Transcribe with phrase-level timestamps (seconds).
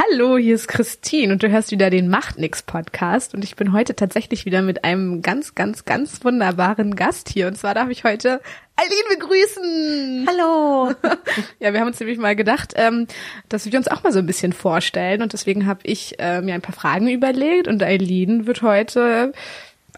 [0.00, 3.72] Hallo, hier ist Christine und du hörst wieder den Macht nix Podcast und ich bin
[3.72, 8.04] heute tatsächlich wieder mit einem ganz, ganz, ganz wunderbaren Gast hier und zwar darf ich
[8.04, 8.40] heute
[8.76, 10.26] Eileen begrüßen.
[10.26, 10.94] Hallo.
[11.58, 13.08] ja, wir haben uns nämlich mal gedacht, ähm,
[13.50, 16.54] dass wir uns auch mal so ein bisschen vorstellen und deswegen habe ich äh, mir
[16.54, 19.32] ein paar Fragen überlegt und Eileen wird heute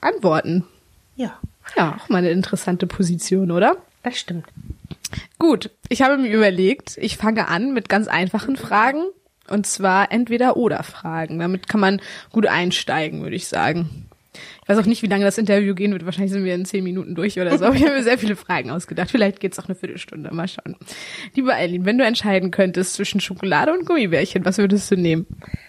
[0.01, 0.65] antworten.
[1.15, 1.39] Ja.
[1.77, 3.77] Ja, auch mal eine interessante Position, oder?
[4.03, 4.47] Das stimmt.
[5.39, 9.05] Gut, ich habe mir überlegt, ich fange an mit ganz einfachen Fragen
[9.53, 11.39] und zwar entweder oder Fragen.
[11.39, 14.09] Damit kann man gut einsteigen, würde ich sagen.
[14.63, 16.07] Ich weiß auch nicht, wie lange das Interview gehen wird.
[16.07, 17.71] Wahrscheinlich sind wir in zehn Minuten durch oder so.
[17.75, 19.11] Ich habe mir sehr viele Fragen ausgedacht.
[19.11, 20.33] Vielleicht geht's auch eine Viertelstunde.
[20.33, 20.77] Mal schauen.
[21.35, 25.27] Liebe Eileen, wenn du entscheiden könntest zwischen Schokolade und Gummibärchen, was würdest du nehmen?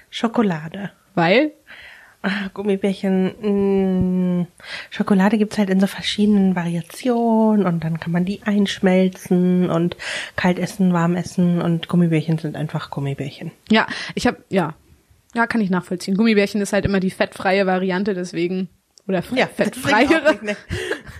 [0.10, 0.92] Schokolade.
[1.16, 1.52] Weil?
[2.26, 4.48] Ah, Gummibärchen, mh,
[4.92, 9.98] Schokolade gibt's halt in so verschiedenen Variationen und dann kann man die einschmelzen und
[10.38, 13.52] kalt essen, warm essen und Gummibärchen sind einfach Gummibärchen.
[13.70, 14.74] Ja, ich habe ja,
[15.36, 16.16] ja, kann ich nachvollziehen.
[16.16, 18.70] Gummibärchen ist halt immer die fettfreie Variante, deswegen
[19.06, 20.32] oder Ja, fettfreiere.
[20.32, 20.56] nicht, ne?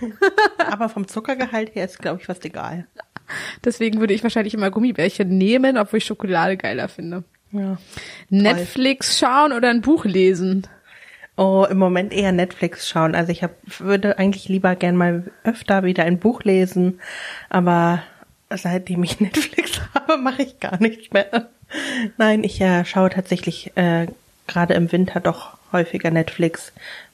[0.70, 2.86] Aber vom Zuckergehalt her ist, glaube ich, fast egal.
[3.62, 7.24] Deswegen würde ich wahrscheinlich immer Gummibärchen nehmen, obwohl ich Schokolade geiler finde.
[7.52, 7.76] Ja.
[8.30, 10.66] Netflix schauen oder ein Buch lesen?
[11.36, 13.14] Oh, im Moment eher Netflix schauen.
[13.14, 17.00] Also ich hab, würde eigentlich lieber gern mal öfter wieder ein Buch lesen,
[17.50, 18.02] aber
[18.50, 21.48] seitdem ich Netflix habe, mache ich gar nichts mehr.
[22.18, 24.06] Nein, ich äh, schaue tatsächlich äh,
[24.46, 26.72] gerade im Winter doch häufiger Netflix,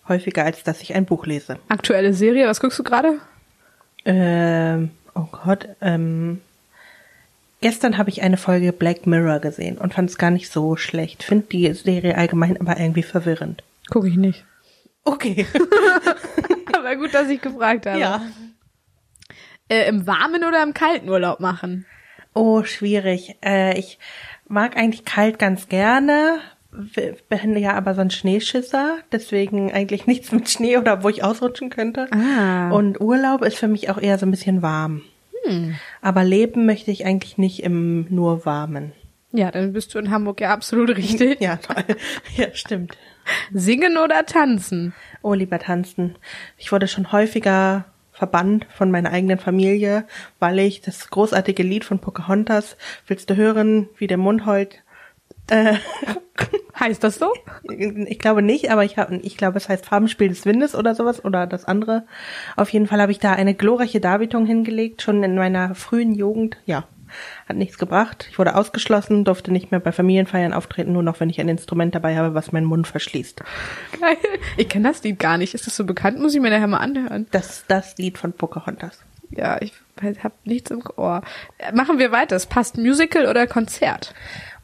[0.08, 1.58] häufiger als dass ich ein Buch lese.
[1.68, 3.18] Aktuelle Serie, was guckst du gerade?
[4.04, 6.42] Ähm, oh Gott, ähm,
[7.62, 11.22] gestern habe ich eine Folge Black Mirror gesehen und fand es gar nicht so schlecht.
[11.22, 13.62] Finde die Serie allgemein aber irgendwie verwirrend.
[13.90, 14.44] Gucke ich nicht.
[15.04, 15.46] Okay.
[16.76, 17.98] Aber gut, dass ich gefragt habe.
[17.98, 18.22] ja.
[19.68, 21.86] Äh, Im warmen oder im kalten Urlaub machen?
[22.34, 23.36] Oh, schwierig.
[23.44, 23.98] Äh, ich
[24.48, 26.40] mag eigentlich kalt ganz gerne,
[27.28, 31.70] bin ja aber so ein Schneeschisser, deswegen eigentlich nichts mit Schnee oder wo ich ausrutschen
[31.70, 32.08] könnte.
[32.12, 32.70] Ah.
[32.70, 35.02] Und Urlaub ist für mich auch eher so ein bisschen warm.
[36.02, 38.92] Aber leben möchte ich eigentlich nicht im nur warmen.
[39.32, 41.40] Ja, dann bist du in Hamburg ja absolut richtig.
[41.40, 41.84] Ja, toll.
[42.36, 42.96] Ja, stimmt.
[43.52, 44.94] Singen oder tanzen?
[45.22, 46.16] Oh, lieber tanzen.
[46.56, 50.06] Ich wurde schon häufiger verbannt von meiner eigenen Familie,
[50.38, 52.76] weil ich das großartige Lied von Pocahontas,
[53.06, 54.82] willst du hören, wie der Mund heult,
[55.48, 55.74] äh,
[56.78, 57.32] Heißt das so?
[57.68, 61.22] ich glaube nicht, aber ich habe, ich glaube, es heißt Farbenspiel des Windes oder sowas
[61.22, 62.06] oder das andere.
[62.56, 66.56] Auf jeden Fall habe ich da eine glorreiche Darbietung hingelegt, schon in meiner frühen Jugend.
[66.64, 66.84] Ja,
[67.48, 68.26] hat nichts gebracht.
[68.30, 71.94] Ich wurde ausgeschlossen, durfte nicht mehr bei Familienfeiern auftreten, nur noch wenn ich ein Instrument
[71.94, 73.42] dabei habe, was meinen Mund verschließt.
[74.00, 74.16] Geil.
[74.56, 75.54] Ich kenne das Lied gar nicht.
[75.54, 76.18] Ist das so bekannt?
[76.20, 77.26] Muss ich mir nachher mal anhören.
[77.30, 79.00] Das ist das Lied von Pocahontas.
[79.30, 79.72] Ja, ich
[80.02, 81.22] habe nichts im Ohr.
[81.72, 82.34] Machen wir weiter.
[82.34, 84.14] Es passt Musical oder Konzert?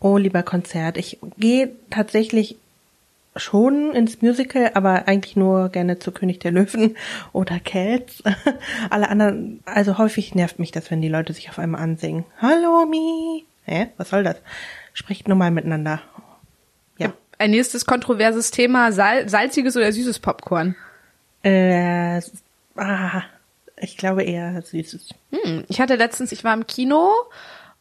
[0.00, 0.96] Oh, lieber Konzert.
[0.96, 2.56] Ich gehe tatsächlich
[3.36, 6.96] schon ins Musical, aber eigentlich nur gerne zu König der Löwen
[7.32, 8.22] oder Cats.
[8.90, 12.24] Alle anderen, also häufig nervt mich das, wenn die Leute sich auf einmal ansingen.
[12.40, 13.44] Hallo, Mi.
[13.64, 13.88] Hä?
[13.96, 14.36] Was soll das?
[14.92, 16.00] Spricht nur mal miteinander.
[16.98, 17.12] Ja.
[17.38, 20.76] Ein nächstes kontroverses Thema, Sal salziges oder süßes Popcorn?
[21.42, 22.20] Äh,
[22.76, 23.22] ah,
[23.76, 25.10] ich glaube eher süßes.
[25.32, 27.12] Hm, ich hatte letztens, ich war im Kino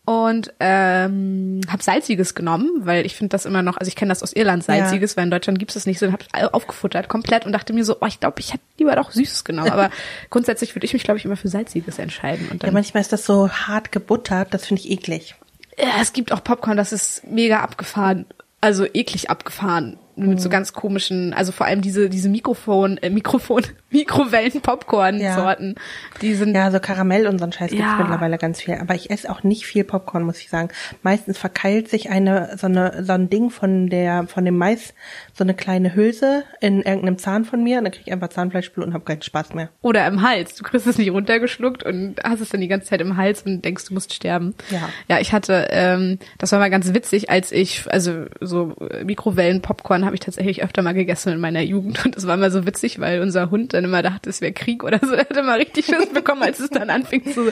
[0.05, 4.21] und ähm, habe salziges genommen, weil ich finde das immer noch, also ich kenne das
[4.21, 6.05] aus Irland salziges, weil in Deutschland gibt es das nicht so.
[6.05, 9.11] Und habe aufgefuttert komplett und dachte mir so, oh, ich glaube, ich hätte lieber doch
[9.11, 9.89] süßes genommen, aber
[10.29, 13.11] grundsätzlich würde ich mich glaube ich immer für salziges entscheiden und Ja, dann manchmal ist
[13.11, 15.35] das so hart gebuttert, das finde ich eklig.
[15.77, 18.25] ja, es gibt auch Popcorn, das ist mega abgefahren,
[18.61, 23.63] also eklig abgefahren mit so ganz komischen, also vor allem diese diese Mikrofon äh, Mikrofon
[23.89, 25.75] Mikrowellen Popcorn Sorten,
[26.21, 27.97] die sind Ja, so Karamell und so ein Scheiß gibt's Ja.
[27.97, 28.75] mittlerweile ganz viel.
[28.75, 30.69] Aber ich esse auch nicht viel Popcorn, muss ich sagen.
[31.03, 34.93] Meistens verkeilt sich eine, so eine, so ein Ding von der, von dem Mais,
[35.37, 38.85] so eine kleine Hülse in irgendeinem Zahn von mir und dann krieg ich einfach Zahnfleischblut
[38.85, 39.69] und habe keinen Spaß mehr.
[39.81, 40.55] Oder im Hals.
[40.55, 43.63] Du kriegst es nicht runtergeschluckt und hast es dann die ganze Zeit im Hals und
[43.63, 44.55] denkst, du musst sterben.
[44.69, 44.87] Ja.
[45.09, 50.15] Ja, ich hatte, ähm, das war mal ganz witzig, als ich, also so Mikrowellen-Popcorn habe
[50.15, 53.19] ich tatsächlich öfter mal gegessen in meiner Jugend und das war immer so witzig, weil
[53.19, 55.15] unser Hund dann immer dachte, es wäre Krieg oder so.
[55.25, 57.51] Er hat immer richtig Schiss bekommen, als es dann anfing zu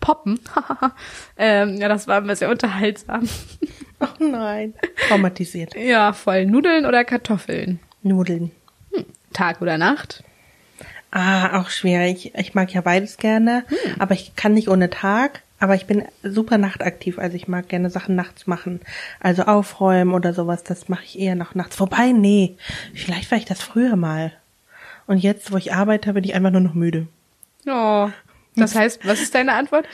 [0.00, 0.38] poppen.
[1.36, 3.28] ähm, ja, das war immer sehr unterhaltsam.
[4.04, 4.74] Oh nein.
[5.08, 5.74] Traumatisiert.
[5.74, 6.46] Ja, voll.
[6.46, 7.80] Nudeln oder Kartoffeln?
[8.02, 8.50] Nudeln.
[9.32, 10.22] Tag oder Nacht?
[11.10, 12.32] Ah, auch schwierig.
[12.36, 13.64] Ich mag ja beides gerne,
[13.98, 15.42] aber ich kann nicht ohne Tag.
[15.60, 18.80] Aber ich bin super nachtaktiv, also ich mag gerne Sachen nachts machen.
[19.20, 21.80] Also aufräumen oder sowas, das mache ich eher noch nachts.
[21.80, 22.56] Wobei, nee,
[22.92, 24.32] vielleicht war ich das früher mal.
[25.06, 27.06] Und jetzt, wo ich arbeite, bin ich einfach nur noch müde.
[27.66, 28.10] Oh.
[28.56, 29.86] Das heißt, was ist deine Antwort?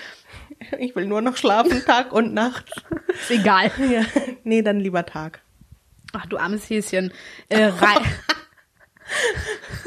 [0.79, 2.71] Ich will nur noch schlafen, Tag und Nacht.
[3.09, 3.71] Ist egal.
[3.79, 4.05] Ja,
[4.45, 5.41] nee, dann lieber Tag.
[6.13, 7.13] Ach du armes Häschen.
[7.49, 7.71] Äh,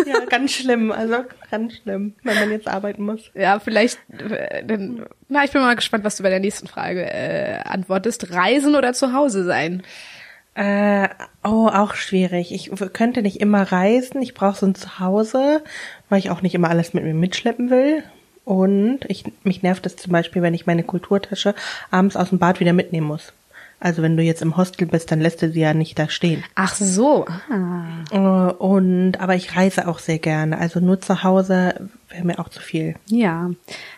[0.05, 3.31] Ja, ganz schlimm, also ganz schlimm, wenn man jetzt arbeiten muss.
[3.33, 7.05] ja, vielleicht, äh, dann, na, ich bin mal gespannt, was du bei der nächsten Frage
[7.05, 8.31] äh, antwortest.
[8.31, 9.83] Reisen oder zu Hause sein?
[10.55, 11.07] Äh,
[11.43, 12.53] oh, auch schwierig.
[12.53, 14.21] Ich könnte nicht immer reisen.
[14.21, 15.63] Ich brauche so ein Zuhause,
[16.09, 18.03] weil ich auch nicht immer alles mit mir mitschleppen will.
[18.45, 21.55] Und ich, mich nervt es zum Beispiel, wenn ich meine Kulturtasche
[21.91, 23.31] abends aus dem Bad wieder mitnehmen muss.
[23.79, 26.41] Also wenn du jetzt im Hostel bist, dann lässt du sie ja nicht da stehen.
[26.55, 27.25] Ach so.
[27.49, 28.49] Ah.
[28.51, 30.57] Und aber ich reise auch sehr gerne.
[30.57, 32.95] Also nur zu Hause wäre mir auch zu viel.
[33.07, 33.49] Ja,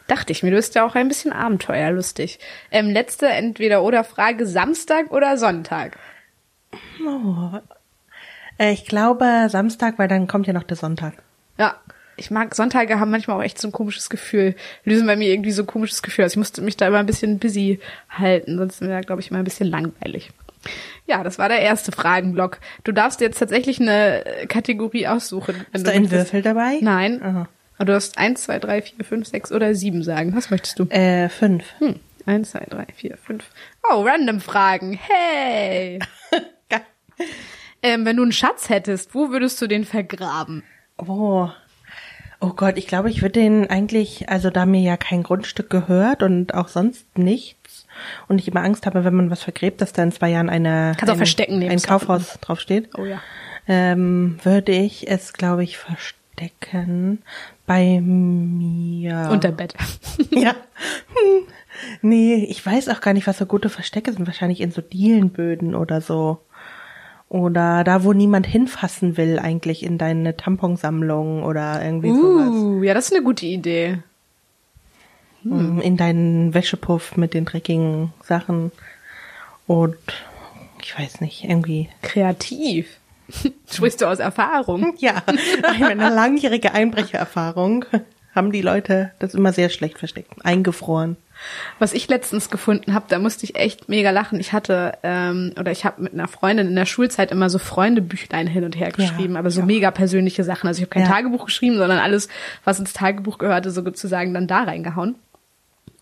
[0.08, 2.40] dachte ich mir, du bist ja auch ein bisschen abenteuerlustig.
[2.72, 6.00] Ähm, letzte Entweder-Oder-Frage, Samstag oder Sonntag?
[8.58, 11.14] Äh, Ich glaube Samstag, weil dann kommt ja noch der Sonntag.
[11.60, 11.76] Ja,
[12.18, 15.52] ich mag Sonntage haben manchmal auch echt so ein komisches Gefühl, lösen bei mir irgendwie
[15.52, 16.24] so ein komisches Gefühl.
[16.24, 17.80] Also ich musste mich da immer ein bisschen busy
[18.10, 20.32] halten, sonst wäre, glaube ich, immer ein bisschen langweilig.
[21.06, 22.60] Ja, das war der erste Fragenblock.
[22.84, 25.66] Du darfst jetzt tatsächlich eine Kategorie aussuchen.
[25.74, 26.10] Ist du da ein.
[26.10, 26.80] Würfel dabei?
[26.82, 27.22] Nein.
[27.22, 27.48] Aha.
[27.78, 30.36] Aber du hast eins, zwei, drei, vier, fünf, sechs oder sieben sagen.
[30.36, 30.86] Was möchtest du?
[30.86, 31.66] Äh, fünf.
[31.80, 32.00] Hm.
[32.26, 33.44] Eins, zwei, drei, vier, fünf.
[33.88, 34.94] Oh, random Fragen.
[34.94, 36.00] Hey!
[37.86, 40.64] Ähm, wenn du einen Schatz hättest, wo würdest du den vergraben?
[40.98, 41.50] Oh.
[42.46, 46.22] Oh Gott, ich glaube, ich würde den eigentlich, also da mir ja kein Grundstück gehört
[46.22, 47.88] und auch sonst nichts
[48.28, 50.94] und ich immer Angst habe, wenn man was vergräbt, dass da in zwei Jahren eine
[50.96, 51.82] Kannst auch ein, verstecken ein.
[51.82, 53.20] Kaufhaus draufsteht, Oh ja.
[53.68, 57.24] ähm, würde ich es, glaube ich, verstecken
[57.66, 59.30] bei mir.
[59.32, 59.74] Unter Bett.
[60.30, 60.52] ja.
[60.52, 61.48] Hm.
[62.04, 64.28] Nee, ich weiß auch gar nicht, was so gute Verstecke sind.
[64.28, 66.42] Wahrscheinlich in so Dielenböden oder so.
[67.36, 72.48] Oder da, wo niemand hinfassen will, eigentlich in deine Tamponsammlung oder irgendwie sowas.
[72.48, 73.98] Uh, ja, das ist eine gute Idee.
[75.44, 78.72] Mm, In deinen Wäschepuff mit den dreckigen Sachen.
[79.68, 79.98] Und
[80.82, 81.90] ich weiß nicht, irgendwie.
[82.04, 82.88] Kreativ.
[83.70, 84.94] Sprichst du aus Erfahrung?
[85.00, 85.22] Ja,
[85.78, 87.84] meine langjährige Einbrechererfahrung
[88.34, 90.32] haben die Leute das immer sehr schlecht versteckt.
[90.46, 91.18] Eingefroren.
[91.80, 94.40] Was ich letztens gefunden habe, da musste ich echt mega lachen.
[94.40, 98.48] Ich hatte ähm, oder ich habe mit einer Freundin in der Schulzeit immer so Freundebüchlein
[98.48, 99.66] hin und her geschrieben, Ja, aber so auch.
[99.66, 100.68] mega persönliche Sachen.
[100.68, 101.10] Also ich habe kein Ja.
[101.10, 102.30] Tagebuch geschrieben, sondern alles,
[102.64, 105.16] was ins Tagebuch gehörte, so sozusagen dann da reingehauen.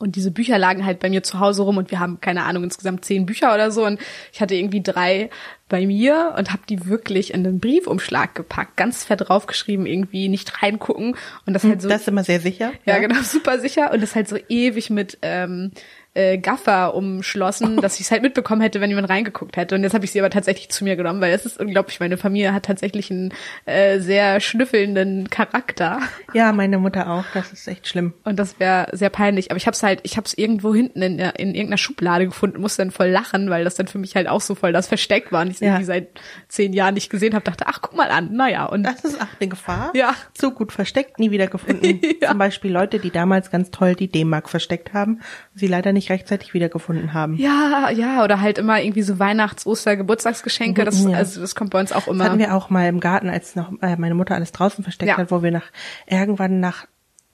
[0.04, 2.66] Und diese Bücher lagen halt bei mir zu Hause rum und wir haben, keine Ahnung,
[2.66, 3.86] insgesamt zehn Bücher oder so.
[3.86, 4.02] Und
[4.34, 5.30] ich hatte irgendwie drei
[5.70, 10.62] bei mir und habe die wirklich in den Briefumschlag gepackt, ganz fett draufgeschrieben, irgendwie nicht
[10.62, 11.16] reingucken.
[11.46, 12.74] Und das halt so das ist immer sehr sicher.
[12.86, 13.94] ja, genau, super sicher.
[13.94, 15.72] Und das halt so ewig mit ähm,
[16.16, 19.76] äh, Gaffer umschlossen, dass ich es halt mitbekommen hätte, wenn jemand reingeguckt hätte.
[19.76, 22.00] Und jetzt habe ich sie aber tatsächlich zu mir genommen, weil es ist unglaublich.
[22.00, 23.34] Meine Familie hat tatsächlich einen
[23.66, 26.00] äh, sehr schnüffelnden Charakter.
[26.34, 27.26] Ja, meine Mutter auch.
[27.34, 28.14] Das ist echt schlimm.
[28.24, 29.52] Und das wäre sehr peinlich.
[29.52, 32.62] Aber ich habe es halt, ich habe es irgendwo hinten in, in irgendeiner Schublade gefunden,
[32.62, 35.32] musste dann voll lachen, weil das dann für mich halt auch so voll das Versteck
[35.32, 35.42] war.
[35.42, 35.68] Und ich es Ja.
[35.68, 36.08] irgendwie seit
[36.48, 38.34] zehn Jahren nicht gesehen habe, dachte, ach, guck mal an.
[38.34, 39.92] Naja, und Das ist auch eine Gefahr.
[39.96, 40.14] Ja.
[40.34, 42.02] Zu gut versteckt, nie wieder gefunden.
[42.22, 42.30] Ja.
[42.30, 45.22] Zum Beispiel Leute, die damals ganz toll die D-Mark versteckt haben,
[45.56, 47.36] sie leider nicht rechtzeitig wiedergefunden haben.
[47.36, 50.84] ja, ja, oder halt immer irgendwie so Weihnachts-, Oster-, Geburtstagsgeschenke.
[50.86, 51.18] Das, Ja.
[51.18, 52.20] also das kommt bei uns auch immer.
[52.24, 55.10] Das hatten wir auch mal im Garten, als noch äh, meine Mutter alles draußen versteckt
[55.10, 55.18] Ja.
[55.18, 55.72] hat, wo wir nach
[56.08, 56.86] irgendwann nach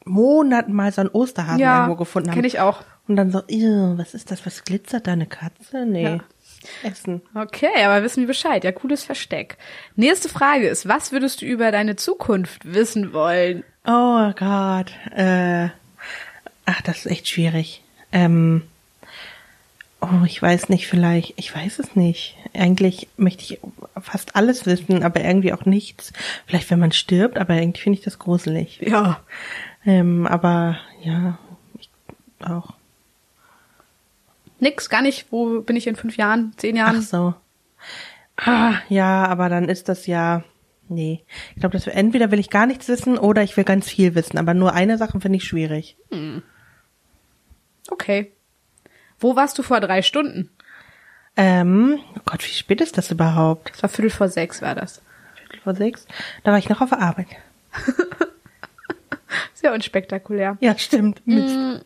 [0.05, 2.35] Monaten mal so einen Osterhasen Ja, irgendwo gefunden haben.
[2.35, 2.81] kenn ich auch.
[3.07, 4.45] Und dann so, "Ew, was ist das?
[4.45, 5.13] Was glitzert da?
[5.13, 5.85] Eine Katze?
[5.85, 6.03] Nee.
[6.03, 6.19] Ja.
[6.83, 7.21] Essen.
[7.33, 8.63] Okay, aber wissen wir Bescheid.
[8.65, 9.57] Ja, cooles Versteck.
[9.95, 13.63] Nächste Frage ist, was würdest du über deine Zukunft wissen wollen?
[13.85, 14.91] Oh Gott.
[15.15, 15.69] Äh,
[16.65, 17.81] ach, das ist echt schwierig.
[18.11, 18.63] Ähm,
[20.01, 22.35] oh, ich weiß nicht, vielleicht, ich weiß es nicht.
[22.53, 23.59] Eigentlich möchte ich
[24.01, 26.13] fast alles wissen, aber irgendwie auch nichts.
[26.45, 28.79] Vielleicht, wenn man stirbt, aber irgendwie finde ich das gruselig.
[28.81, 29.21] Ja.
[29.85, 31.37] Ähm, aber ja,
[31.77, 31.89] ich
[32.45, 32.73] auch.
[34.59, 35.27] Nix, gar nicht.
[35.31, 37.01] Wo bin ich in fünf Jahren, zehn Ach Jahren?
[37.01, 37.33] so.
[38.37, 40.43] Ah, ja, aber dann ist das ja.
[40.87, 41.23] Nee.
[41.53, 44.37] Ich glaube, das entweder will ich gar nichts wissen oder ich will ganz viel wissen.
[44.39, 45.95] Aber nur eine Sache finde ich schwierig.
[47.89, 48.31] Okay.
[49.19, 50.49] Wo warst du vor drei Stunden?
[51.35, 53.71] Ähm, oh Gott, wie spät ist das überhaupt?
[53.71, 55.01] Das war Viertel vor sechs, war das.
[55.35, 56.05] Viertel vor sechs?
[56.43, 57.27] Da war ich noch auf der Arbeit.
[59.53, 60.57] Sehr unspektakulär.
[60.59, 61.25] Ja, stimmt.
[61.25, 61.85] Mist.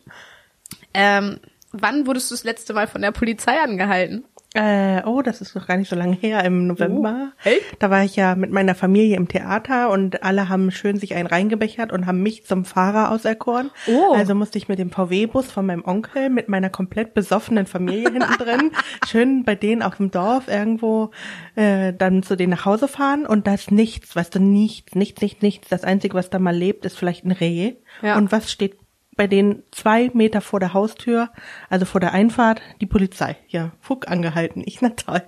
[0.92, 1.40] Ähm,
[1.72, 4.24] wann wurdest du das letzte Mal von der Polizei angehalten?
[4.54, 7.32] Äh, oh, das ist noch gar nicht so lange her, im November.
[7.44, 7.76] Oh, echt?
[7.80, 11.26] Da war ich ja mit meiner Familie im Theater und alle haben schön sich einen
[11.26, 13.72] reingebechert und haben mich zum Fahrer auserkoren.
[13.88, 14.14] Oh.
[14.14, 18.38] Also musste ich mit dem VW-Bus von meinem Onkel mit meiner komplett besoffenen Familie hinten
[18.38, 18.70] drin
[19.08, 21.10] schön bei denen auf dem Dorf irgendwo
[21.56, 25.20] äh, dann zu denen nach Hause fahren und da ist nichts, weißt du, nichts, nichts,
[25.20, 25.68] nichts, nichts.
[25.68, 27.74] Das Einzige, was da mal lebt, ist vielleicht ein Reh.
[28.02, 28.16] Ja.
[28.16, 28.76] Und was steht
[29.16, 31.30] bei denen zwei Meter vor der Haustür,
[31.68, 33.36] also vor der Einfahrt, die Polizei.
[33.48, 34.62] Ja, Fuck angehalten.
[34.64, 35.22] Ich, na toll.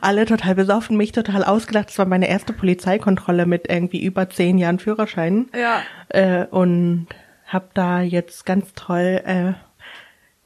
[0.00, 1.88] Alle total besoffen, mich total ausgedacht.
[1.88, 5.48] Das war meine erste Polizeikontrolle mit irgendwie über zehn Jahren Führerschein.
[5.54, 5.82] Ja.
[6.08, 7.08] Äh, und
[7.46, 9.52] hab da jetzt ganz toll äh,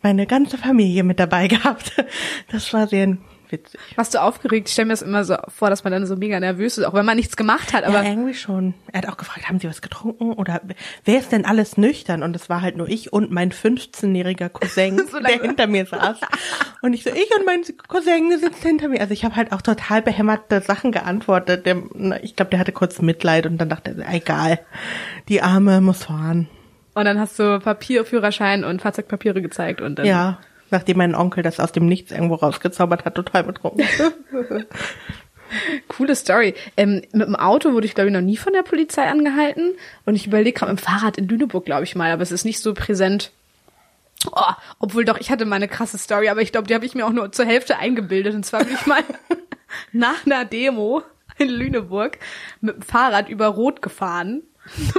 [0.03, 1.93] meine ganze Familie mit dabei gehabt.
[2.51, 3.17] Das war sehr
[3.51, 3.81] witzig.
[3.97, 4.69] Warst du aufgeregt?
[4.69, 6.95] Ich stelle mir das immer so vor, dass man dann so mega nervös ist, auch
[6.95, 7.85] wenn man nichts gemacht hat.
[7.85, 8.75] Aber ja, irgendwie schon.
[8.93, 10.61] Er hat auch gefragt, haben Sie was getrunken oder
[11.05, 12.23] wer ist denn alles nüchtern?
[12.23, 16.19] Und es war halt nur ich und mein 15-jähriger Cousin, So der hinter mir saß.
[16.83, 19.01] Und ich so, ich und mein Cousin sitzt hinter mir.
[19.01, 21.67] Also ich habe halt auch total behämmerte Sachen geantwortet.
[21.67, 21.77] Der,
[22.23, 24.59] ich glaube, der hatte kurz Mitleid und dann dachte er, egal,
[25.29, 26.49] die Arme muss fahren.
[26.95, 30.39] und dann hast du Papier, Führerschein und Fahrzeugpapiere gezeigt und dann Ja,
[30.71, 33.87] nachdem mein Onkel das aus dem Nichts irgendwo rausgezaubert hat, total betrunken.
[35.89, 36.55] Coole Story.
[36.77, 39.75] Ähm, mit dem Auto wurde ich, glaube ich, noch nie von der Polizei angehalten.
[40.05, 42.45] Und ich überlege gerade mit dem Fahrrad in Lüneburg, glaube ich mal, aber es ist
[42.45, 43.33] nicht so präsent.
[44.33, 46.95] Oh, obwohl doch, ich hatte mal eine krasse Story, aber ich glaube, die habe ich
[46.95, 48.35] mir auch nur zur Hälfte eingebildet.
[48.35, 49.03] Und zwar bin ich mal
[49.93, 51.03] nach einer Demo
[51.39, 52.19] in Lüneburg
[52.61, 54.43] mit dem Fahrrad über Rot gefahren.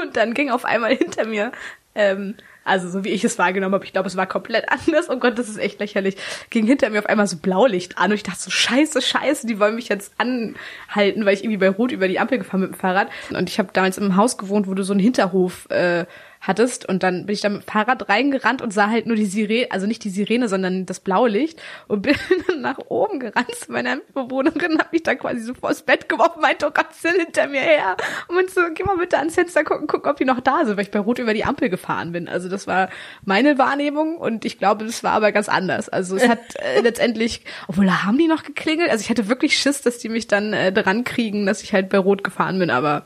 [0.01, 1.51] Und dann ging auf einmal hinter mir,
[1.93, 2.36] ähm,
[2.67, 5.09] also so wie ich es wahrgenommen habe, ich glaube, es war komplett anders.
[5.09, 6.17] Oh Gott, das ist echt lächerlich.
[6.50, 9.59] Ging hinter mir auf einmal so Blaulicht an und ich dachte so, scheiße, scheiße, die
[9.59, 12.79] wollen mich jetzt anhalten, weil ich irgendwie bei Rot über die Ampel gefahren mit dem
[12.79, 13.09] Fahrrad.
[13.29, 16.05] Und ich habe damals im Haus gewohnt, wo du so einen Hinterhof äh,
[16.41, 19.25] hattest und dann bin ich da mit dem Fahrrad reingerannt und sah halt nur die
[19.25, 22.15] Sirene, also nicht die Sirene, sondern das Blaulicht und bin
[22.48, 26.41] dann nach oben gerannt zu meiner Mitbewohnerin, hab mich da quasi so vors Bett geworfen,
[26.41, 29.63] meinte, oh Gott, sie sind hinter mir her und so, geh mal bitte ans Fenster
[29.63, 32.12] gucken, gucken, ob die noch da sind, weil ich bei Rot über die Ampel gefahren
[32.12, 32.27] bin.
[32.27, 32.89] Also das war
[33.25, 35.89] meine Wahrnehmung und ich glaube, das war aber ganz anders.
[35.89, 39.58] Also es hat äh, letztendlich, obwohl da haben die noch geklingelt, also ich hatte wirklich
[39.58, 42.70] Schiss, dass die mich dann äh, dran kriegen, dass ich halt bei Rot gefahren bin,
[42.70, 43.06] aber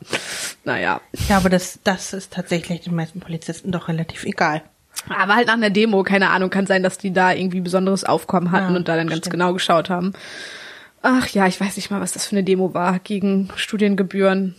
[0.64, 1.02] naja.
[1.30, 4.62] ja, aber das, das ist tatsächlich den meisten Polizisten doch relativ egal.
[5.10, 8.52] Aber halt nach einer Demo, keine Ahnung, kann sein, dass die da irgendwie besonderes Aufkommen
[8.52, 9.32] hatten Ja, und da dann ganz stimmt.
[9.34, 10.12] genau geschaut haben.
[11.02, 13.00] Ach ja, ich weiß nicht mal, was das für eine Demo war.
[13.00, 14.54] Gegen Studiengebühren,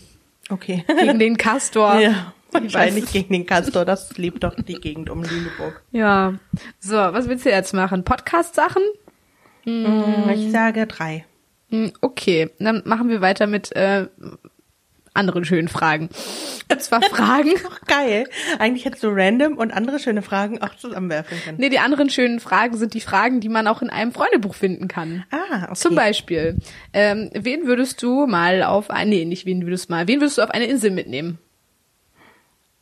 [0.49, 0.83] Okay.
[0.99, 1.95] gegen den Castor.
[1.99, 3.85] ja, Ich weiß wahrscheinlich gegen den Castor.
[3.85, 5.81] Das liebt doch die Gegend um Lüneburg.
[5.91, 6.33] Ja.
[6.79, 8.03] So, was willst du jetzt machen?
[8.03, 8.81] Podcast-Sachen?
[9.65, 11.25] Ich sage drei.
[11.69, 14.07] Hm, Okay, dann machen wir weiter mit äh,
[15.13, 16.09] anderen schönen Fragen.
[16.71, 17.51] Und zwar Fragen.
[17.69, 18.27] Ach, geil.
[18.59, 21.57] Eigentlich hättest du random und andere schöne Fragen auch zusammenwerfen können.
[21.59, 24.87] Nee, die anderen schönen Fragen sind die Fragen, die man auch in einem Freundebuch finden
[24.87, 25.23] kann.
[25.31, 25.73] Ah, okay.
[25.75, 26.57] Zum Beispiel,
[26.93, 30.37] ähm, wen würdest du mal auf ein, nee, nicht wen würdest du mal, wen würdest
[30.37, 31.37] du auf eine Insel mitnehmen?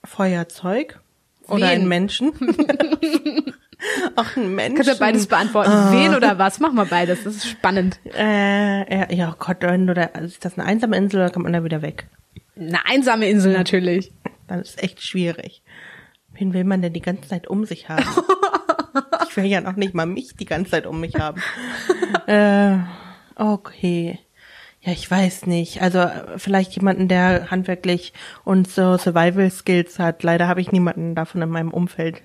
[0.03, 0.99] Feuerzeug
[1.47, 1.81] oder Wen?
[1.81, 2.31] ein Menschen.
[4.15, 4.75] Auch ein Menschen.
[4.75, 5.71] Kannst du beides beantworten.
[5.71, 5.91] Ah.
[5.91, 6.59] Wen oder was?
[6.59, 7.99] Mach mal beides, das ist spannend.
[8.15, 11.63] Äh, ja, oh Gott, da, also ist das eine einsame Insel oder kommt man da
[11.63, 12.07] wieder weg?
[12.61, 14.11] Eine einsame Insel natürlich.
[14.47, 15.63] Dann ist echt schwierig.
[16.33, 18.05] Wen will man denn die ganze Zeit um sich haben?
[19.29, 21.41] ich will ja noch nicht mal mich die ganze Zeit um mich haben.
[22.27, 22.77] äh,
[23.35, 24.19] okay.
[24.81, 25.81] Ja, ich weiß nicht.
[25.81, 28.13] Also äh, vielleicht jemanden, der handwerklich
[28.43, 30.23] und so Survival Skills hat.
[30.23, 32.21] Leider habe ich niemanden davon in meinem Umfeld.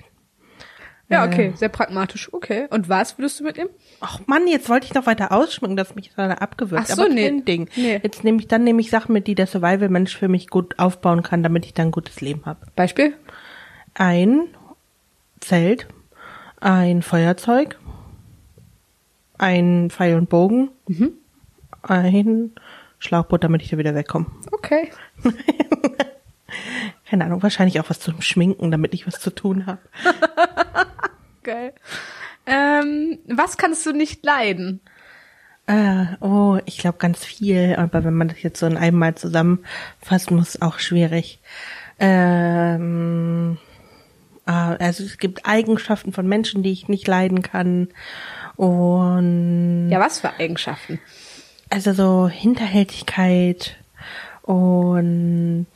[1.08, 2.32] Ja, okay, sehr pragmatisch.
[2.32, 2.66] Okay.
[2.70, 3.70] Und was würdest du mitnehmen?
[4.00, 6.88] Ach Mann, jetzt wollte ich noch weiter ausschmücken, dass mich gerade abgewürgt.
[6.90, 7.42] Ach so, aber nee.
[7.42, 7.68] Ding.
[7.76, 8.00] Nee.
[8.02, 11.22] Jetzt nehme ich dann nehme ich Sachen mit, die der Survival-Mensch für mich gut aufbauen
[11.22, 12.66] kann, damit ich dann ein gutes Leben habe.
[12.74, 13.14] Beispiel?
[13.94, 14.48] Ein
[15.40, 15.86] Zelt,
[16.60, 17.78] ein Feuerzeug,
[19.38, 21.12] ein Pfeil und Bogen, Mhm.
[21.82, 22.50] ein
[22.98, 24.26] Schlauchboot, damit ich da wieder wegkomme.
[24.50, 24.90] Okay.
[27.08, 29.78] Keine Ahnung, wahrscheinlich auch was zum Schminken, damit ich was zu tun habe.
[31.46, 31.72] Geil.
[32.44, 34.80] Ähm, was kannst du nicht leiden?
[35.68, 39.14] Äh, oh, ich glaube ganz viel, aber wenn man das jetzt so in einem Mal
[39.14, 41.38] zusammenfassen muss, auch schwierig.
[42.00, 43.58] Ähm,
[44.44, 47.88] ah, also es gibt Eigenschaften von Menschen, die ich nicht leiden kann.
[48.56, 50.98] Und Ja, was für Eigenschaften?
[51.70, 53.76] also so Hinterhältigkeit
[54.42, 55.66] und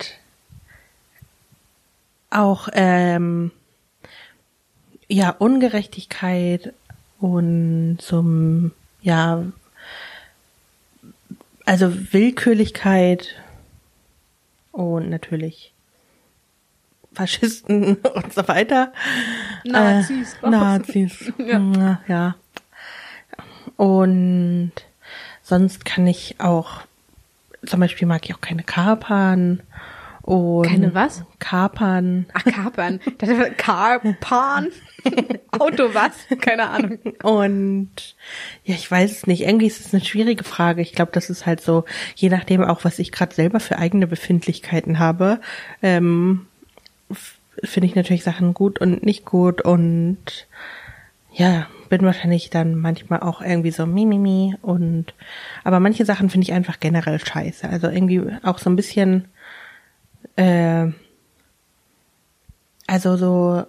[2.31, 3.53] auch ähm,
[5.11, 6.73] ja Ungerechtigkeit
[7.19, 9.45] und zum ja
[11.67, 13.37] also Willkürlichkeit
[14.73, 15.73] und natürlich
[17.13, 18.93] Faschisten und so weiter.
[19.65, 20.37] Nazis.
[20.43, 21.33] Äh, Nazis.
[21.39, 22.01] ja.
[22.07, 22.35] ja.
[23.77, 24.73] Und
[25.43, 26.83] sonst kann ich auch,
[27.67, 29.61] zum Beispiel mag ich auch keine Kapern.
[30.31, 31.25] Und Keine was?
[31.41, 32.27] Kapern.
[32.35, 33.01] Ach, Kapern.
[33.57, 34.69] Karpan.
[35.51, 36.13] Auto was?
[36.41, 37.01] Keine Ahnung.
[37.25, 37.91] Und
[38.63, 39.43] ja, ich weiß es nicht.
[39.43, 40.83] Irgendwie ist es eine schwierige Frage.
[40.83, 41.85] Ich glaube, das ist halt so,
[42.15, 45.41] je nachdem auch, was ich gerade selber für eigene Befindlichkeiten habe,
[45.83, 46.47] ähm,
[47.65, 50.47] finde ich natürlich Sachen gut und nicht gut und
[51.33, 55.13] ja, bin wahrscheinlich dann manchmal auch irgendwie so mimimi und
[55.65, 57.69] aber manche Sachen finde ich einfach generell scheiße.
[57.69, 59.27] Also irgendwie auch so ein bisschen
[60.41, 60.93] äh,
[62.87, 63.65] also so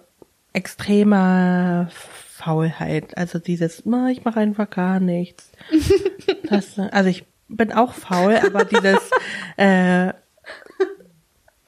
[0.52, 3.16] extremer Faulheit.
[3.16, 5.50] Also dieses, "Ma, ich mache einfach gar nichts.
[6.48, 8.98] Das, also ich bin auch faul, aber dieses
[9.56, 10.12] äh,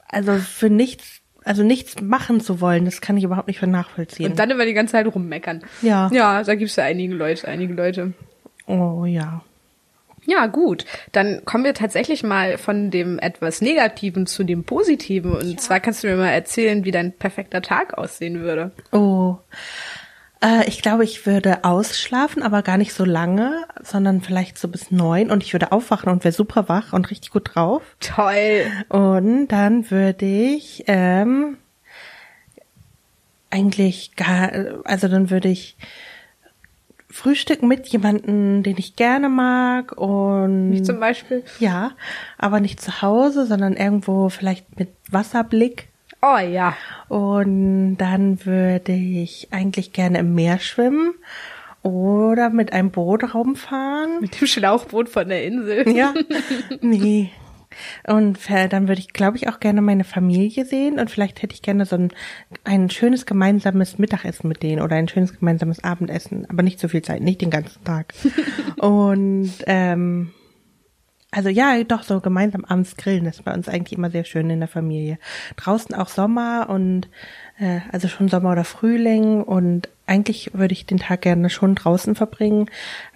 [0.07, 4.31] also für nichts also nichts machen zu wollen, das kann ich überhaupt nicht für nachvollziehen.
[4.31, 5.63] Und dann immer die ganze Zeit rummeckern.
[5.81, 6.09] Ja.
[6.13, 8.13] Ja, da gibt's ja einige Leute, einige Leute.
[8.67, 9.43] oh ja.
[10.25, 10.85] Ja, gut.
[11.11, 15.33] Dann kommen wir tatsächlich mal von dem etwas Negativen zu dem Positiven.
[15.33, 18.71] Und zwar kannst du mir mal erzählen, wie dein perfekter Tag aussehen würde.
[18.91, 19.37] Oh.
[20.41, 24.91] Äh, ich glaube, ich würde ausschlafen, aber gar nicht so lange, sondern vielleicht so bis
[24.91, 27.83] neun und ich würde aufwachen und wäre super wach und richtig gut drauf.
[27.99, 28.65] Toll.
[28.89, 31.57] Und dann würde ich ähm,
[33.49, 34.51] eigentlich gar,
[34.83, 35.77] also dann würde ich
[37.15, 41.43] frühstücken mit jemanden, den ich gerne mag und Wie zum Beispiel.
[41.59, 41.91] ja,
[42.37, 45.87] aber nicht zu Hause, sondern irgendwo vielleicht mit Wasserblick.
[46.21, 46.75] Oh ja.
[47.07, 51.13] Und dann würde ich eigentlich gerne im Meer schwimmen
[51.83, 54.19] oder mit einem Boot rumfahren.
[54.19, 55.87] Mit dem Schlauchboot von der Insel.
[55.95, 56.13] Ja,
[56.81, 57.31] nee.
[58.07, 61.61] Und dann würde ich, glaube ich, auch gerne meine Familie sehen und vielleicht hätte ich
[61.61, 62.11] gerne so ein,
[62.63, 67.01] ein schönes gemeinsames Mittagessen mit denen oder ein schönes gemeinsames Abendessen, aber nicht so viel
[67.01, 68.13] Zeit, nicht den ganzen Tag.
[68.77, 70.31] und ähm,
[71.35, 74.59] also ja, doch so gemeinsam abends grillen ist bei uns eigentlich immer sehr schön in
[74.59, 75.19] der Familie.
[75.57, 77.09] Draußen auch Sommer und
[77.59, 82.15] äh, also schon Sommer oder Frühling und eigentlich würde ich den Tag gerne schon draußen
[82.15, 82.69] verbringen,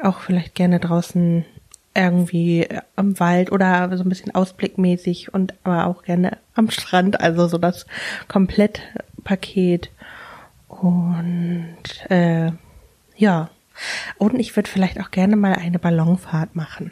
[0.04, 1.46] auch vielleicht gerne draußen
[1.93, 7.19] irgendwie äh, am Wald oder so ein bisschen ausblickmäßig und aber auch gerne am Strand,
[7.19, 7.86] also so das
[8.27, 9.89] Komplettpaket
[10.67, 11.77] und
[12.10, 12.51] äh,
[13.15, 13.50] ja
[14.17, 16.91] und ich würde vielleicht auch gerne mal eine Ballonfahrt machen.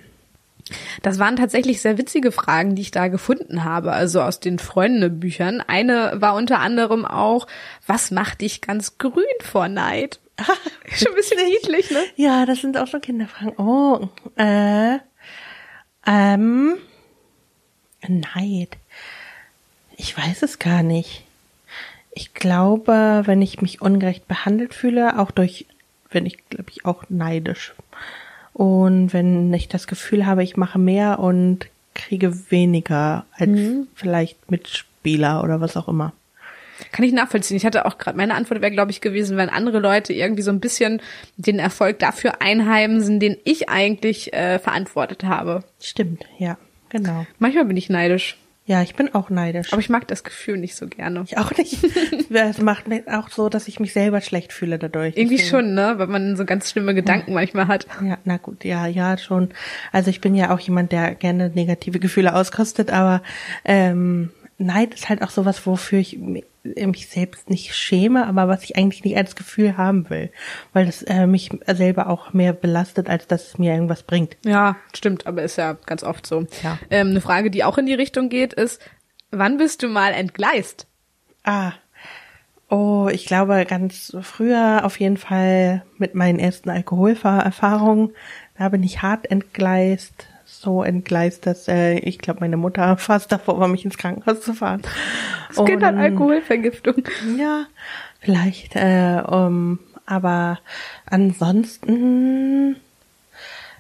[1.01, 5.61] Das waren tatsächlich sehr witzige Fragen, die ich da gefunden habe, also aus den Freunde-Büchern.
[5.65, 7.47] Eine war unter anderem auch,
[7.85, 10.19] was macht dich ganz grün vor Neid?
[10.95, 12.03] Schon ein bisschen niedlich, ne?
[12.15, 13.57] Ja, das sind auch schon Kinderfragen.
[13.57, 14.97] Oh, äh,
[16.05, 16.77] ähm,
[18.07, 18.77] Neid.
[19.97, 21.23] Ich weiß es gar nicht.
[22.11, 25.65] Ich glaube, wenn ich mich ungerecht behandelt fühle, auch durch,
[26.11, 27.73] wenn ich, glaube ich, auch neidisch.
[28.53, 33.51] Und wenn ich das Gefühl habe, ich mache mehr und kriege weniger als
[33.95, 36.13] vielleicht Mitspieler oder was auch immer.
[36.91, 37.57] Kann ich nachvollziehen.
[37.57, 40.51] Ich hatte auch gerade, meine Antwort wäre, glaube ich, gewesen, wenn andere Leute irgendwie so
[40.51, 41.01] ein bisschen
[41.37, 45.63] den Erfolg dafür einheimsen, den ich eigentlich äh, verantwortet habe.
[45.81, 46.57] Stimmt, ja,
[46.89, 47.25] genau.
[47.39, 49.71] Manchmal bin ich neidisch, Ja, ich bin auch neidisch.
[49.73, 51.23] aber ich mag das Gefühl nicht so gerne.
[51.25, 51.77] Ich auch nicht.
[52.29, 55.15] Es macht mir auch so, dass ich mich selber schlecht fühle dadurch.
[55.15, 55.93] Irgendwie Deswegen- schon, ne?
[55.97, 57.87] Weil man so ganz schlimme Gedanken manchmal hat.
[58.03, 59.49] Ja, na gut, ja, ja, schon.
[59.93, 63.23] Also ich bin ja auch jemand, der gerne negative Gefühle auskostet, aber
[63.65, 66.17] ähm, Neid ist halt auch sowas, wofür ich
[66.75, 70.31] mich selbst nicht schäme, aber was ich eigentlich nicht als Gefühl haben will,
[70.73, 74.37] weil das äh, mich selber auch mehr belastet, als dass es mir irgendwas bringt.
[74.43, 76.47] Ja, stimmt, aber ist ja ganz oft so.
[76.63, 76.77] Ja.
[76.89, 78.81] Ähm, eine Frage, die auch in die Richtung geht, ist,
[79.31, 80.87] wann bist du mal entgleist?
[81.43, 81.73] Ah.
[82.69, 88.13] Oh, ich glaube ganz früher auf jeden Fall mit meinen ersten Alkoholerfahrungen,
[88.57, 90.27] da bin ich hart entgleist,
[90.61, 94.53] so entgleist, dass äh, ich glaube meine Mutter fast davor war, mich ins Krankenhaus zu
[94.53, 94.81] fahren.
[95.49, 97.03] Das Kind hat Und- Alkoholvergiftung.
[97.37, 97.65] Ja,
[98.19, 100.59] vielleicht, äh, um, aber
[101.05, 102.75] ansonsten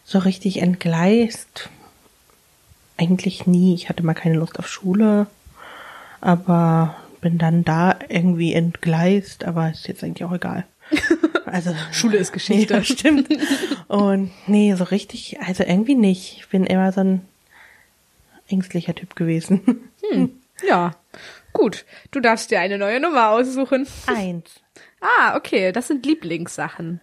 [0.03, 1.69] so richtig entgleist
[2.97, 3.73] eigentlich nie.
[3.73, 5.27] Ich hatte mal keine Lust auf Schule,
[6.21, 10.65] aber bin dann da irgendwie entgleist, aber ist jetzt eigentlich auch egal.
[11.45, 12.73] Also Schule ist Geschichte.
[12.73, 13.29] Ja, stimmt.
[13.87, 16.39] Und nee, so richtig, also irgendwie nicht.
[16.39, 17.21] Ich bin immer so ein
[18.49, 19.89] ängstlicher Typ gewesen.
[20.67, 20.95] Ja,
[21.53, 21.85] gut.
[22.09, 23.87] Du darfst dir eine neue Nummer aussuchen.
[24.07, 24.59] Eins.
[24.99, 26.99] Ah, okay, das sind Lieblingssachen.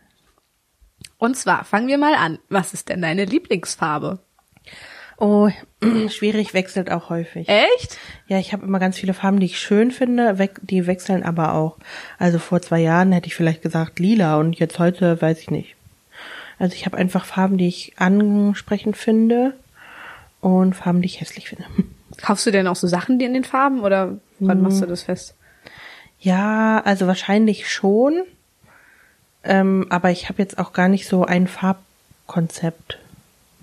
[1.18, 2.40] Und zwar, fangen wir mal an.
[2.48, 4.18] Was ist denn deine Lieblingsfarbe?
[5.18, 5.48] Oh,
[6.08, 7.48] schwierig wechselt auch häufig.
[7.48, 7.98] Echt?
[8.26, 11.54] Ja, ich habe immer ganz viele Farben, die ich schön finde, weg, die wechseln aber
[11.54, 11.76] auch.
[12.18, 15.76] Also vor zwei Jahren hätte ich vielleicht gesagt lila und jetzt heute weiß ich nicht.
[16.58, 19.54] Also ich habe einfach Farben, die ich ansprechend finde
[20.40, 21.64] und Farben, die ich hässlich finde.
[22.22, 25.02] Kaufst du denn auch so Sachen die in den Farben oder wann machst du das
[25.02, 25.34] fest?
[26.20, 28.22] Ja, also wahrscheinlich schon.
[29.42, 32.98] Ähm, aber ich habe jetzt auch gar nicht so ein Farbkonzept.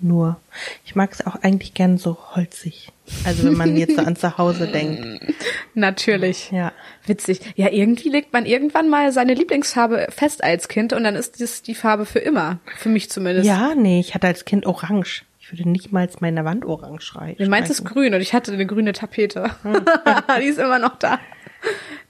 [0.02, 0.40] Nur.
[0.84, 2.90] Ich mag es auch eigentlich gern so holzig.
[3.24, 5.34] Also wenn man jetzt so an zu Hause denkt.
[5.74, 6.50] Natürlich.
[6.50, 6.72] Ja.
[7.06, 7.40] Witzig.
[7.56, 11.62] Ja, irgendwie legt man irgendwann mal seine Lieblingsfarbe fest als Kind und dann ist das
[11.62, 12.58] die Farbe für immer.
[12.76, 13.46] Für mich zumindest.
[13.46, 15.24] Ja, nee, ich hatte als Kind orange.
[15.40, 17.36] Ich würde nicht mal meine Wand orange schreien.
[17.36, 19.50] Du meinst es grün und ich hatte eine grüne Tapete.
[20.40, 21.18] die ist immer noch da.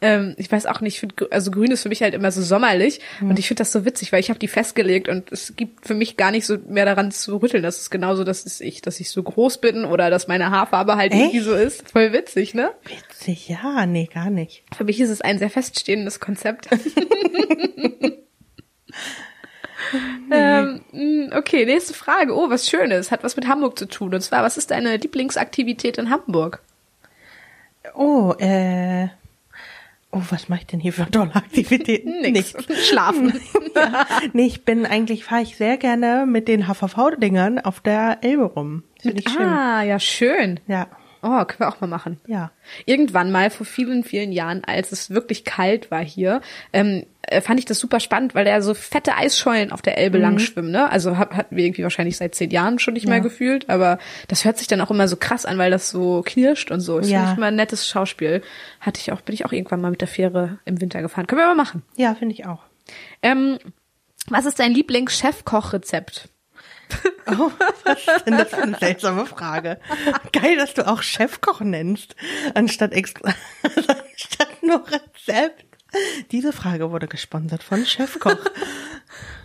[0.01, 2.43] Ähm, ich weiß auch nicht, ich find, also grün ist für mich halt immer so
[2.43, 5.87] sommerlich und ich finde das so witzig, weil ich habe die festgelegt und es gibt
[5.87, 7.63] für mich gar nicht so mehr daran zu rütteln.
[7.63, 11.13] Das ist genauso, dass ich, dass ich so groß bin oder dass meine Haarfarbe halt
[11.13, 11.21] Echt?
[11.21, 11.89] irgendwie so ist.
[11.91, 12.73] Voll witzig, ne?
[12.85, 14.65] Witzig, ja, nee, gar nicht.
[14.77, 16.69] Für mich ist es ein sehr feststehendes Konzept.
[20.31, 22.35] ähm, mh, okay, nächste Frage.
[22.35, 23.11] Oh, was Schönes.
[23.11, 24.15] Hat was mit Hamburg zu tun.
[24.15, 26.63] Und zwar, was ist deine Lieblingsaktivität in Hamburg?
[27.95, 29.09] Oh, äh.
[30.15, 32.21] Oh, was mache ich denn hier für tolle Aktivitäten?
[32.21, 32.55] Nix.
[32.87, 33.41] Schlafen.
[33.75, 34.07] ja.
[34.35, 38.83] Nee, ich bin eigentlich, fahre ich sehr gerne mit den HVV-Dingern auf der Elbe rum.
[39.01, 39.43] Finde ich schön.
[39.43, 40.61] ah, ja, schön.
[40.69, 40.89] Ja,
[41.25, 42.21] Oh, können wir auch mal machen.
[42.27, 42.51] ja.
[42.85, 46.41] Irgendwann mal vor vielen, vielen Jahren, als es wirklich kalt war hier,
[46.73, 50.19] ähm, äh, fand ich das super spannend, weil da so fette Eisschollen auf der Elbe
[50.19, 50.91] lang schwimmen, ne?
[50.91, 53.23] Also hat, hatten wir irgendwie wahrscheinlich seit zehn Jahren schon nicht mehr Ja.
[53.23, 56.73] gefühlt, aber das hört sich dann auch immer so krass an, weil das so knirscht
[56.73, 56.99] und so.
[56.99, 57.19] Das Ja.
[57.21, 58.43] finde ich immer ein nettes Schauspiel.
[58.81, 61.29] Hatte ich auch, bin ich auch irgendwann mal mit der Fähre im Winter gefahren.
[61.29, 61.83] Können wir mal machen.
[61.97, 62.65] Ja, finde ich auch.
[63.23, 63.59] Ähm,
[64.29, 66.29] was ist dein Lieblings-Chefkochrezept?
[67.27, 67.51] Oh,
[67.85, 69.79] was ist denn das für eine seltsame Frage?
[70.33, 72.17] Geil, dass du auch Chefkoch nennst,
[72.55, 75.65] anstatt extra, anstatt nur Rezept.
[76.31, 78.37] Diese Frage wurde gesponsert von Chefkoch.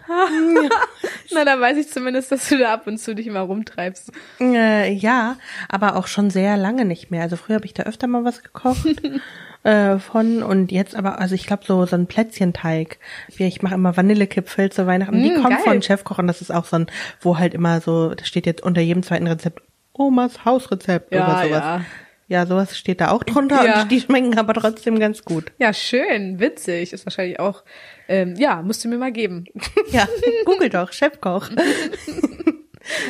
[1.31, 4.12] Na, da weiß ich zumindest, dass du da ab und zu dich mal rumtreibst.
[4.39, 7.23] Äh, ja, aber auch schon sehr lange nicht mehr.
[7.23, 8.86] Also früher habe ich da öfter mal was gekocht
[9.67, 12.97] äh, von und jetzt aber, also ich glaube so so ein Plätzchenteig.
[13.36, 15.21] Wie ich mache immer Vanillekipfel zu Weihnachten.
[15.21, 15.63] Die Mm, kommen geil.
[15.63, 16.88] von Chefkoch und das ist auch so ein,
[17.21, 19.62] wo halt immer so, das steht jetzt unter jedem zweiten Rezept
[19.93, 21.60] Omas Hausrezept Ja, oder sowas.
[21.63, 21.82] ja.
[22.30, 23.82] Ja, sowas steht da auch drunter Ja.
[23.84, 25.51] und die schmecken aber trotzdem ganz gut.
[25.60, 26.91] Ja, schön, witzig.
[26.91, 27.63] Ist wahrscheinlich auch,
[28.10, 29.45] ähm, ja, musst du mir mal geben.
[29.91, 30.08] Ja,
[30.45, 31.49] google doch, Chefkoch.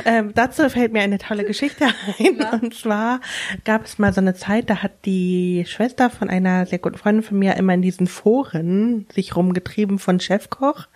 [0.05, 1.85] ähm, dazu fällt mir eine tolle Geschichte
[2.19, 2.61] ein.
[2.61, 3.21] Und zwar
[3.63, 7.23] gab es mal so eine Zeit, da hat die Schwester von einer sehr guten Freundin
[7.23, 10.87] von mir immer in diesen Foren sich rumgetrieben von Chefkoch.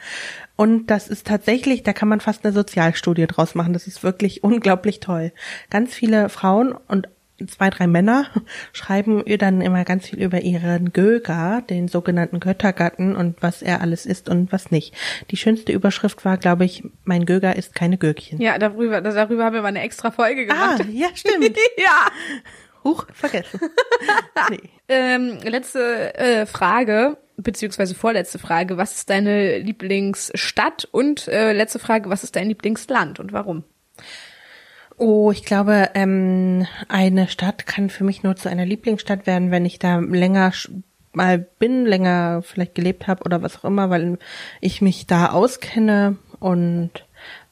[0.56, 3.74] Und das ist tatsächlich, da kann man fast eine Sozialstudie draus machen.
[3.74, 5.32] Das ist wirklich unglaublich toll.
[5.70, 7.08] Ganz viele Frauen und
[7.48, 8.26] zwei, drei Männer
[8.74, 13.82] schreiben ihr dann immer ganz viel über ihren Göger, den sogenannten Göttergatten und was er
[13.82, 14.94] alles ist und was nicht.
[15.32, 18.42] Die schönste Überschrift war, glaube ich, mein Göger ist keine Gürkchen.
[18.42, 20.90] Ja, darüber, darüber haben wir mal eine extra Folge Ah, gemacht.
[20.94, 21.58] ja, stimmt.
[21.78, 22.08] ja.
[22.84, 23.60] Huch, vergessen.
[24.50, 24.60] nee.
[24.88, 28.78] Ähm, letzte äh, Frage, beziehungsweise vorletzte Frage.
[28.78, 30.88] Was ist deine Lieblingsstadt?
[30.92, 33.64] Und äh, letzte Frage, was ist dein Lieblingsland und warum?
[35.04, 39.66] Oh, ich glaube, ähm, eine Stadt kann für mich nur zu einer Lieblingsstadt werden, wenn
[39.66, 40.52] ich da länger
[41.12, 44.20] mal bin, länger vielleicht gelebt habe oder was auch immer, weil
[44.60, 46.92] ich mich da auskenne und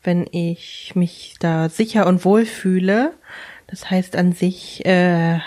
[0.03, 3.13] wenn ich mich da sicher und wohl fühle.
[3.65, 5.39] Das heißt, an sich äh,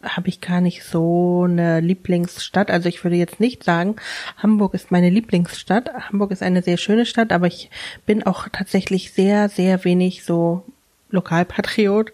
[0.00, 2.70] habe ich gar nicht so eine Lieblingsstadt.
[2.70, 3.96] Also ich würde jetzt nicht sagen,
[4.36, 5.92] Hamburg ist meine Lieblingsstadt.
[5.92, 7.68] Hamburg ist eine sehr schöne Stadt, aber ich
[8.06, 10.62] bin auch tatsächlich sehr, sehr wenig so
[11.10, 12.12] Lokalpatriot.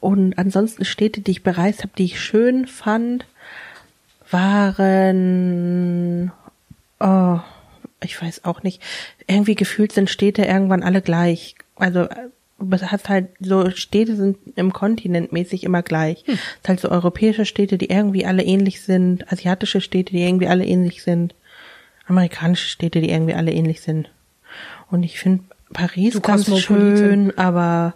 [0.00, 3.26] Und ansonsten Städte, die ich bereist habe, die ich schön fand,
[4.30, 6.32] waren,
[7.00, 7.40] oh,
[8.02, 8.82] ich weiß auch nicht,
[9.26, 11.54] irgendwie gefühlt sind Städte irgendwann alle gleich.
[11.76, 12.08] Also
[12.70, 16.24] es hat halt so Städte sind im Kontinent mäßig immer gleich.
[16.26, 20.48] Es ist halt so europäische Städte, die irgendwie alle ähnlich sind, asiatische Städte, die irgendwie
[20.48, 21.34] alle ähnlich sind,
[22.06, 24.10] amerikanische Städte, die irgendwie alle ähnlich sind.
[24.90, 27.94] Und ich finde Paris Du ganz schön, aber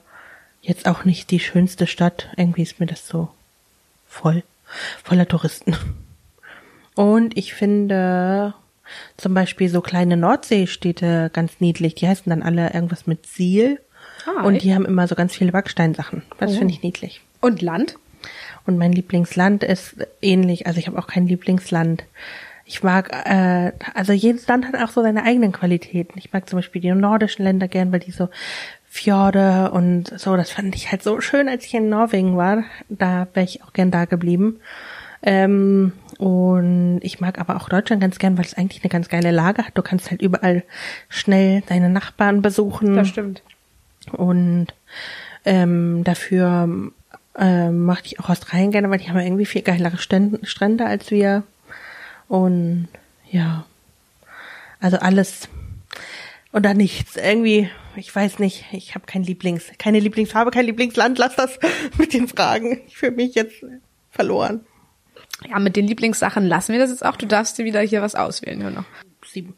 [0.66, 2.29] jetzt auch nicht die schönste Stadt.
[2.37, 3.29] Irgendwie ist mir das so
[4.09, 4.42] voll,
[5.03, 5.77] voller Touristen.
[6.94, 8.55] Und ich finde
[9.16, 11.94] zum Beispiel so kleine Nordseestädte ganz niedlich.
[11.96, 13.81] Die heißen dann alle irgendwas mit Siel.
[14.27, 16.22] Ah, und die haben immer so ganz viele Backsteinsachen.
[16.38, 16.59] Das Oh.
[16.59, 17.20] finde ich niedlich.
[17.40, 17.96] Und Land?
[18.66, 20.66] Und mein Lieblingsland ist ähnlich.
[20.66, 22.05] Also ich habe auch kein Lieblingsland.
[22.64, 26.18] Ich mag, äh, also jedes Land hat auch so seine eigenen Qualitäten.
[26.18, 28.29] Ich mag zum Beispiel die nordischen Länder gern, weil die so
[28.94, 32.62] Fjorde und so, das fand ich halt so schön, als ich in Norwegen war.
[32.88, 34.61] Da wäre ich auch gern da geblieben.
[35.20, 39.33] Ähm, und ich mag aber auch Deutschland ganz gern, weil es eigentlich eine ganz geile
[39.33, 39.76] Lage hat.
[39.76, 40.62] Du kannst halt überall
[41.09, 42.94] schnell deine Nachbarn besuchen.
[42.94, 43.42] Das stimmt.
[44.12, 44.68] Und
[45.44, 46.68] ähm, dafür
[47.37, 51.11] ähm, mochte ich auch Australien gerne, weil die haben ja irgendwie viel geilere Strände als
[51.11, 51.42] wir.
[52.28, 52.87] Und
[53.28, 53.64] ja,
[54.78, 55.48] also alles,
[56.54, 57.16] oder nichts.
[57.16, 61.18] Irgendwie, ich weiß nicht, ich habe kein Lieblings, keine Lieblingsfarbe, kein Lieblingsland.
[61.18, 61.58] Lass das
[61.98, 62.80] mit den Fragen.
[62.86, 63.64] Ich fühle mich jetzt
[64.10, 64.64] verloren.
[65.48, 67.16] Ja, mit den Lieblingssachen lassen wir das jetzt auch.
[67.16, 68.84] Du darfst dir wieder hier was auswählen, nur noch.
[69.26, 69.56] Sieben.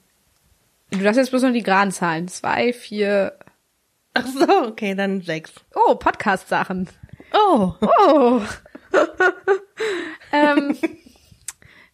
[0.91, 2.29] Du darfst jetzt bloß noch die geraden Zahlen.
[2.29, 3.39] Zwei, vier.
[4.15, 5.53] Ach so, okay, dann sechs.
[5.75, 6.89] Oh, Podcast-Sachen.
[7.35, 7.75] Oh.
[7.81, 8.41] Oh.
[10.33, 10.79] ähm,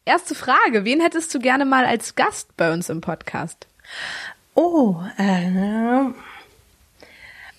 [0.04, 0.84] erste Frage.
[0.84, 3.66] Wen hättest du gerne mal als Gast bei uns im Podcast?
[4.54, 6.10] Oh, äh,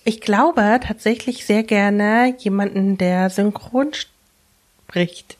[0.04, 5.36] ich glaube tatsächlich sehr gerne jemanden, der synchron spricht.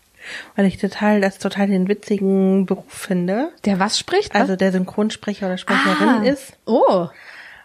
[0.56, 3.50] Weil ich total, das total den witzigen Beruf finde.
[3.66, 4.34] Der was spricht?
[4.34, 6.22] Also der Synchronsprecher oder Sprecherin Ah.
[6.24, 6.54] ist.
[6.64, 7.08] Oh.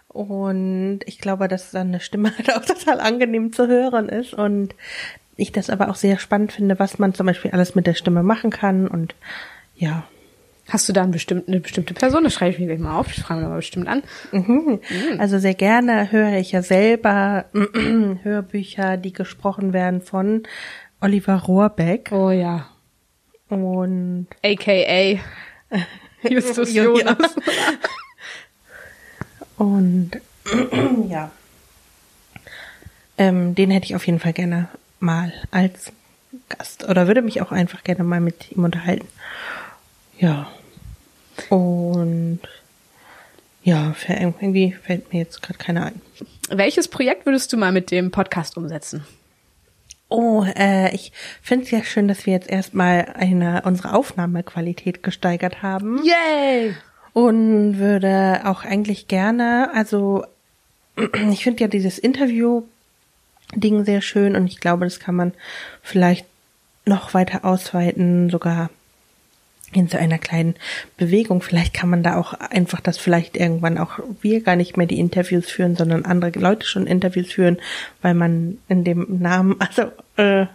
[0.08, 4.34] Und ich glaube, dass seine Stimme halt auch total angenehm zu hören ist.
[4.34, 4.74] Und
[5.36, 8.22] ich das aber auch sehr spannend finde, was man zum Beispiel alles mit der Stimme
[8.22, 8.86] machen kann.
[8.86, 9.14] Und
[9.74, 10.02] ja.
[10.70, 12.22] Hast du da einen bestimmten, eine bestimmte Person?
[12.22, 13.08] Das schreibe ich mir gleich mal auf.
[13.10, 14.02] Ich frage mich mal bestimmt an.
[14.30, 14.80] Mhm.
[15.18, 17.46] Also sehr gerne höre ich ja selber
[18.22, 20.44] Hörbücher, die gesprochen werden von
[21.00, 22.10] Oliver Rohrbeck.
[22.12, 22.68] Oh ja.
[23.48, 25.18] Und AKA
[26.28, 26.72] Justus.
[26.72, 27.16] Jonas.
[29.56, 30.12] Und
[31.08, 31.32] ja.
[33.18, 34.68] Ähm, den hätte ich auf jeden Fall gerne
[35.00, 35.92] mal als
[36.48, 36.88] Gast.
[36.88, 39.08] Oder würde mich auch einfach gerne mal mit ihm unterhalten.
[40.18, 40.48] Ja.
[41.48, 42.40] Und
[43.62, 46.00] ja, irgendwie fällt mir jetzt gerade keiner ein.
[46.50, 49.04] Welches Projekt würdest du mal mit dem Podcast umsetzen?
[50.08, 55.62] Oh, äh, ich finde es ja schön, dass wir jetzt erstmal eine unsere Aufnahmequalität gesteigert
[55.62, 56.02] haben.
[56.02, 56.74] Yay!
[57.12, 60.24] und würde auch eigentlich gerne, also
[61.30, 65.32] ich finde ja dieses Interview-Ding sehr schön und ich glaube, das kann man
[65.82, 66.26] vielleicht
[66.86, 68.70] noch weiter ausweiten, sogar
[69.72, 70.54] in so einer kleinen
[70.96, 71.42] Bewegung.
[71.42, 74.98] Vielleicht kann man da auch einfach, dass vielleicht irgendwann auch wir gar nicht mehr die
[74.98, 77.58] Interviews führen, sondern andere Leute schon Interviews führen,
[78.02, 80.46] weil man in dem Namen, also äh,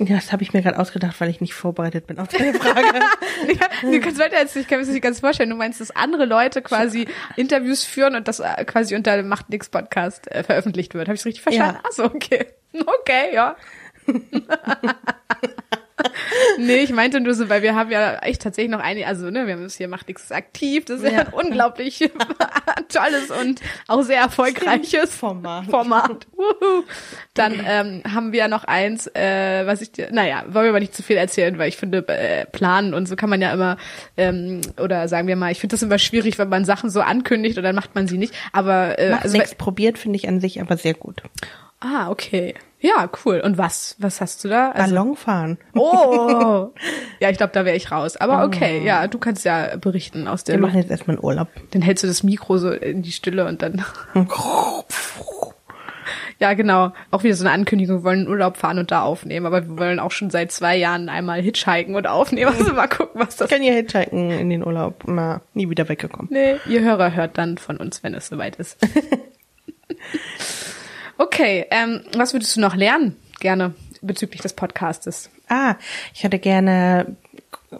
[0.00, 3.00] ja, das habe ich mir gerade ausgedacht, weil ich nicht vorbereitet bin auf deine Frage.
[3.48, 5.50] Ja, du kannst weiter erzählen, ich kann mir das nicht ganz vorstellen.
[5.50, 7.06] Du meinst, dass andere Leute quasi
[7.36, 11.06] Interviews führen und das äh, quasi unter dem Macht nix Podcast äh, veröffentlicht wird.
[11.06, 11.76] Habe ich richtig verstanden?
[11.76, 11.82] Ja.
[11.86, 12.46] Ach so, okay.
[13.00, 13.56] Okay, ja.
[16.58, 19.46] nee, ich meinte nur so, weil wir haben ja echt tatsächlich noch einige, also ne,
[19.46, 21.98] wir haben das hier Macht nix aktiv, das ist ja, ein unglaublich
[22.88, 25.66] tolles und auch sehr erfolgreiches Format.
[25.66, 26.26] Format.
[26.32, 26.84] Wuhu.
[27.34, 30.94] Dann ähm, haben wir noch eins, äh, was ich dir, naja, wollen wir aber nicht
[30.94, 33.76] zu viel erzählen, weil ich finde, äh, planen und so kann man ja immer,
[34.16, 37.56] ähm, oder sagen wir mal, ich finde das immer schwierig, wenn man Sachen so ankündigt
[37.58, 38.34] und dann macht man sie nicht.
[38.52, 41.22] Aber äh, Macht also, nichts probiert, finde ich an sich aber sehr gut.
[41.80, 42.54] Ah, okay.
[42.80, 43.40] Ja, cool.
[43.40, 43.96] Und was?
[43.98, 44.70] Was hast du da?
[44.70, 45.58] Also, Ballonfahren.
[45.74, 46.68] oh!
[47.20, 48.16] ja, ich glaube, da wäre ich raus.
[48.16, 51.48] Aber okay, ja, du kannst ja berichten aus der Wir machen jetzt erstmal einen Urlaub.
[51.72, 53.84] Dann hältst du das Mikro so in die Stille und dann.
[56.40, 56.92] Ja, genau.
[57.10, 59.46] Auch wieder so eine Ankündigung, wir wollen in Urlaub fahren und da aufnehmen.
[59.46, 62.54] Aber wir wollen auch schon seit zwei Jahren einmal hitchhiken und aufnehmen.
[62.56, 65.02] Also mal gucken, was das Ich kann ja hitchhiken in den Urlaub.
[65.06, 66.28] Na, nie wieder weggekommen.
[66.30, 68.78] Nee, ihr Hörer hört dann von uns, wenn es soweit ist.
[71.18, 73.16] Okay, ähm, was würdest du noch lernen?
[73.40, 75.30] Gerne bezüglich des Podcastes.
[75.48, 75.76] Ah,
[76.14, 77.16] ich hätte gerne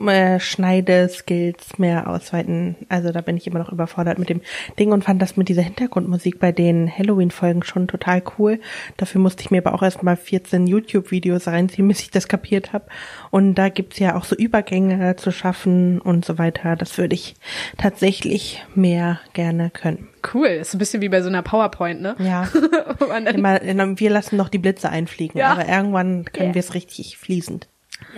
[0.07, 2.77] äh, Schneideskills mehr ausweiten.
[2.89, 4.41] Also da bin ich immer noch überfordert mit dem
[4.79, 8.61] Ding und fand das mit dieser Hintergrundmusik bei den Halloween-Folgen schon total cool.
[8.97, 12.87] Dafür musste ich mir aber auch erstmal 14 YouTube-Videos reinziehen, bis ich das kapiert habe.
[13.31, 16.77] Und da gibt's ja auch so Übergänge zu schaffen und so weiter.
[16.77, 17.35] Das würde ich
[17.79, 20.09] tatsächlich mehr gerne können.
[20.35, 22.17] Cool, ist ein bisschen wie bei so einer PowerPoint, ne?
[22.19, 22.49] Ja.
[23.33, 23.61] Immer,
[23.99, 25.53] wir lassen noch die Blitze einfliegen, Ja.
[25.53, 26.55] aber irgendwann können Yeah.
[26.55, 27.69] wir es richtig fließend.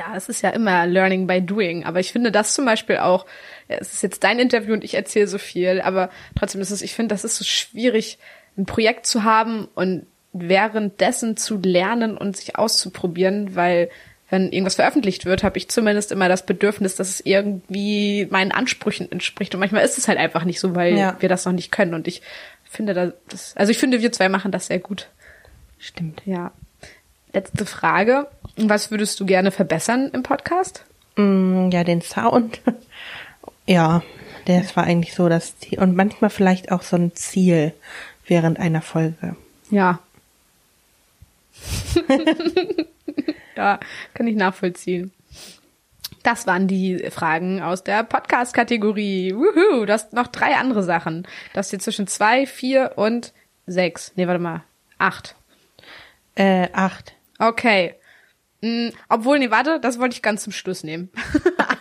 [0.00, 1.84] Ja, es ist ja immer Learning by Doing.
[1.84, 3.26] Aber ich finde das zum Beispiel auch,
[3.68, 6.08] ja, es ist jetzt dein Interview und ich erzähle so viel, aber
[6.38, 8.18] trotzdem ist es, ich finde, das ist so schwierig,
[8.56, 13.90] ein Projekt zu haben und währenddessen zu lernen und sich auszuprobieren, weil
[14.30, 19.10] wenn irgendwas veröffentlicht wird, habe ich zumindest immer das Bedürfnis, dass es irgendwie meinen Ansprüchen
[19.10, 19.52] entspricht.
[19.54, 21.16] Und manchmal ist es halt einfach nicht so, weil Ja.
[21.18, 21.94] wir das noch nicht können.
[21.94, 22.22] Und ich
[22.64, 25.08] finde da das, also ich finde, wir zwei machen das sehr gut.
[25.78, 26.22] Stimmt.
[26.24, 26.52] Ja.
[27.32, 28.28] Letzte Frage.
[28.68, 30.85] Was würdest du gerne verbessern im Podcast?
[31.16, 32.61] Mm, Ja, den Sound.
[33.66, 34.03] Ja,
[34.46, 35.79] das war eigentlich so das Ziel.
[35.79, 37.73] Und manchmal vielleicht auch so ein Ziel
[38.27, 39.37] während einer Folge.
[39.70, 40.01] Ja.
[43.57, 43.79] ja,
[44.14, 45.12] kann ich nachvollziehen.
[46.25, 49.35] Das waren die Fragen aus der Podcast-Kategorie.
[49.35, 51.29] Wuhu, du hast noch drei andere Sachen.
[51.55, 53.33] Das ist jetzt zwischen zwei, vier und
[53.66, 54.12] sechs.
[54.16, 54.64] Nee, warte mal.
[54.99, 55.37] Acht.
[56.35, 57.14] Äh, acht.
[57.38, 57.94] Okay.
[58.62, 61.11] Hm, obwohl, nee, warte, das wollte ich ganz zum Schluss nehmen.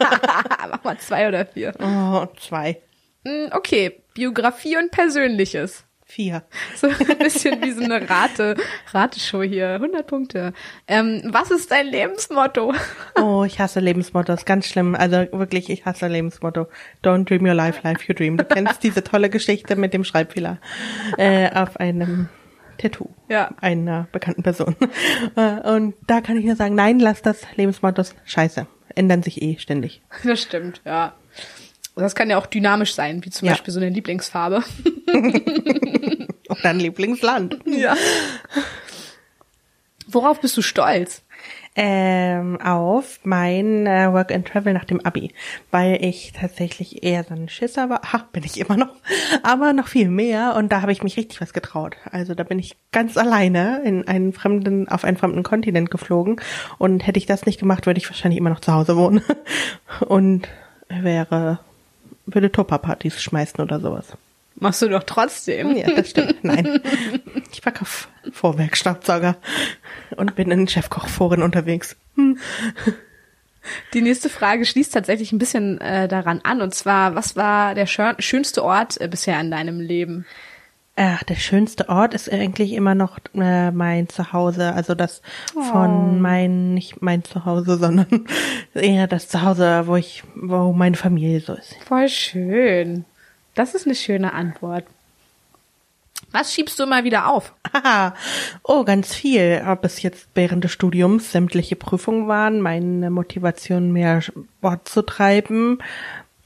[0.70, 1.74] Mach mal zwei oder vier.
[1.80, 2.82] Oh, zwei.
[3.26, 5.84] Hm, Okay, Biografie und Persönliches.
[6.06, 6.42] Vier.
[6.76, 8.56] So ein bisschen wie so eine Rate,
[8.94, 9.74] Rateshow hier.
[9.76, 10.54] 100 Punkte.
[10.88, 12.74] Ähm, was ist dein Lebensmotto?
[13.22, 14.96] Oh, ich hasse Lebensmottos, ganz schlimm.
[14.96, 16.68] Also wirklich, ich hasse Lebensmotto.
[17.04, 18.38] Don't dream your life, life you dream.
[18.38, 20.58] Du kennst diese tolle Geschichte mit dem Schreibfehler
[21.18, 22.30] äh, auf einem
[22.80, 23.52] Tattoo Ja.
[23.62, 24.76] einer bekannten Person.
[25.36, 28.66] Äh, Und da kann ich nur sagen, nein, lass das Lebensmottos scheiße.
[28.96, 30.02] Ändern sich eh ständig.
[30.24, 31.14] Das stimmt, ja.
[31.96, 33.52] Das kann ja auch dynamisch sein, wie zum Ja.
[33.54, 34.64] Beispiel so eine Lieblingsfarbe.
[35.14, 37.60] Und dein Lieblingsland.
[37.66, 37.96] Ja.
[40.08, 41.22] Worauf bist du stolz?
[41.76, 45.34] Ähm, auf mein äh, Work and Travel nach dem Abi,
[45.72, 48.02] weil ich tatsächlich eher so ein Schisser war.
[48.04, 48.90] Ach, bin ich immer noch,
[49.44, 51.96] aber noch viel mehr und da habe ich mich richtig was getraut.
[52.12, 56.42] Also da bin ich ganz alleine in einen fremden, auf einen fremden Kontinent geflogen
[56.80, 59.22] und hätte ich das nicht gemacht, würde ich wahrscheinlich immer noch zu Hause wohnen
[60.08, 60.50] und
[60.90, 61.60] wäre,
[62.26, 64.18] würde Tupper-Partys schmeißen oder sowas.
[64.60, 65.76] Machst du doch trotzdem.
[65.76, 66.44] Ja, das stimmt.
[66.44, 66.82] Nein.
[67.52, 69.36] Ich verkaufe Vorwerkstaubsauger
[70.16, 71.98] und bin in Chefkochforen unterwegs.
[73.94, 76.62] Die nächste Frage schließt tatsächlich ein bisschen äh, daran an.
[76.62, 80.26] Und zwar, was war der schön, schönste Ort äh, bisher in deinem Leben?
[80.96, 84.74] Äh, der schönste Ort ist eigentlich immer noch äh, mein Zuhause.
[84.74, 85.22] Also das
[85.72, 88.26] von mein, nicht mein Zuhause, sondern
[88.74, 91.76] eher das Zuhause, wo ich, wo meine Familie so ist.
[91.86, 93.06] Voll schön.
[93.60, 94.86] Das ist eine schöne Antwort.
[96.32, 97.54] Was schiebst du immer wieder auf?
[97.74, 98.16] Haha.
[98.64, 99.62] Oh, ganz viel.
[99.68, 105.80] Ob es jetzt während des Studiums sämtliche Prüfungen waren, meine Motivation mehr Sport zu treiben,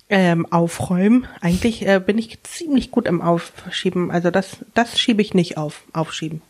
[0.09, 1.27] ähm, aufräumen.
[1.39, 4.09] Eigentlich äh, bin ich ziemlich gut im Aufschieben.
[4.09, 5.83] Also das, das schiebe ich nicht auf.
[5.93, 6.41] Aufschieben.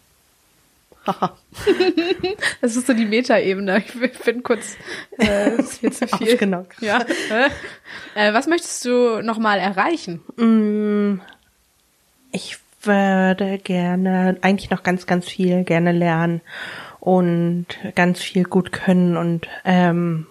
[2.62, 3.84] Das ist so die Metaebene.
[3.86, 4.78] Ich bin kurz,
[5.20, 6.34] äh, ist viel zu viel.
[6.34, 6.82] Ausgenockt.
[6.82, 7.02] Ja.
[8.16, 10.22] äh, was möchtest du nochmal erreichen?
[12.32, 16.42] Ich würde gerne, eigentlich noch ganz, ganz viel gerne lernen
[17.00, 20.28] und ganz viel gut können und ähm,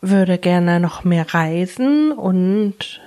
[0.00, 3.00] würde gerne noch mehr reisen und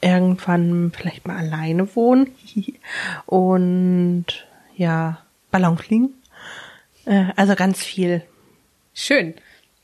[0.00, 2.28] irgendwann vielleicht mal alleine wohnen
[3.26, 4.26] und
[4.82, 6.12] ja, Ballon fliegen.
[7.06, 8.22] Äh, also ganz viel.
[8.92, 9.34] Schön.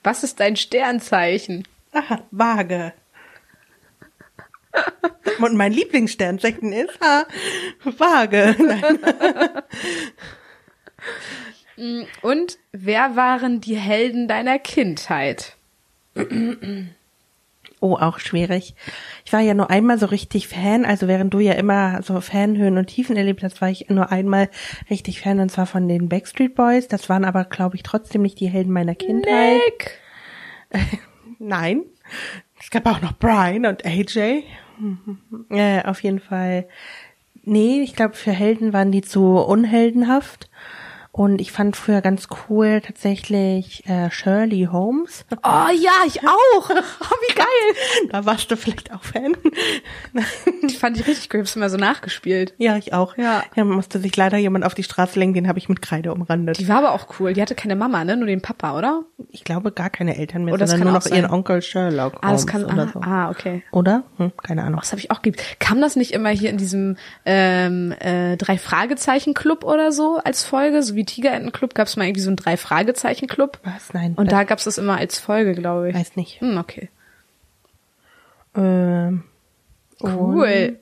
[0.03, 1.67] Was ist dein Sternzeichen?
[1.93, 2.93] Aha, vage.
[5.41, 7.25] Und mein Lieblingssternzeichen ist ah,
[7.85, 8.55] vage.
[8.59, 8.99] Nein.
[12.23, 15.57] Und wer waren die Helden deiner Kindheit?
[17.81, 18.75] Oh, auch schwierig.
[19.25, 22.77] Ich war ja nur einmal so richtig Fan, also während du ja immer so Fanhöhen
[22.77, 24.49] und Tiefen erlebt hast, war ich nur einmal
[24.91, 26.89] richtig Fan und zwar von den Backstreet Boys.
[26.89, 29.61] Das waren aber, glaube ich, trotzdem nicht die Helden meiner Kindheit.
[29.65, 30.01] Nick.
[31.39, 31.83] Nein.
[32.61, 34.43] Es gab auch noch Brian und AJ.
[35.51, 36.69] Äh, auf jeden Fall.
[37.45, 40.51] Nee, ich glaube, für Helden waren die zu unheldenhaft.
[41.19, 45.25] Und ich fand früher ganz cool tatsächlich äh, Shirley Holmes.
[45.43, 46.71] Oh ja, ich auch.
[46.71, 48.09] Oh, wie geil.
[48.13, 49.37] Da warst du vielleicht auch Fan.
[50.69, 51.41] Die fand ich richtig cool.
[51.41, 52.55] Ich hab's immer so nachgespielt.
[52.59, 53.17] ja, ich auch.
[53.17, 53.43] Ja.
[53.57, 56.59] Ja, musste sich leider jemand auf die Straße lenken, den habe ich mit Kreide umrandet.
[56.61, 57.33] Die war aber auch cool.
[57.33, 58.17] Die hatte keine Mama, ne?
[58.17, 59.03] Nur den Papa, oder?
[59.31, 61.33] Ich glaube gar keine Eltern mehr, Oh, das sondern kann nur auch noch ihren sein.
[61.33, 62.65] Onkel Sherlock Ah, das Holmes kann.
[62.67, 63.01] oder Ah, so.
[63.01, 63.63] ah okay.
[63.73, 64.05] Oder?
[64.19, 64.81] Hm, keine Ahnung.
[64.81, 65.43] Was habe ich auch geliebt.
[65.59, 70.45] Kam das nicht immer hier in diesem ähm, äh, drei Fragezeichen Club oder so als
[70.45, 70.83] Folge?
[70.85, 73.59] So wie Tigerenten Club gab es mal irgendwie so einen drei Fragezeichen Club.
[73.65, 73.93] Was?
[73.93, 74.15] Nein.
[74.15, 75.95] Und da gab's das immer als Folge, glaube ich.
[75.95, 76.41] weiß nicht.
[76.41, 76.89] Hm, okay.
[78.57, 79.25] Ähm,
[80.03, 80.79] Cool.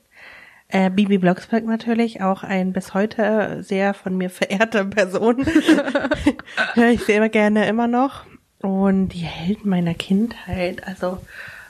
[0.68, 5.46] Äh, Bibi Blocksberg natürlich, auch ein bis heute sehr von mir verehrte Person.
[6.74, 8.24] Höre ich sehr gerne immer noch.
[8.60, 11.18] Und die Helden meiner Kindheit, also,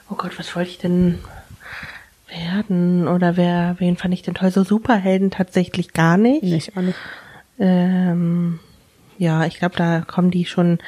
[0.09, 1.19] oh Gott, was wollte ich denn
[2.27, 3.07] werden?
[3.07, 4.51] Oder wer, wen fand ich denn toll?
[4.51, 6.43] So Superhelden tatsächlich gar nicht.
[6.43, 6.97] Nicht, auch nicht.
[7.59, 8.59] Ähm,
[9.17, 10.79] ja, ich glaube, da kommen die schon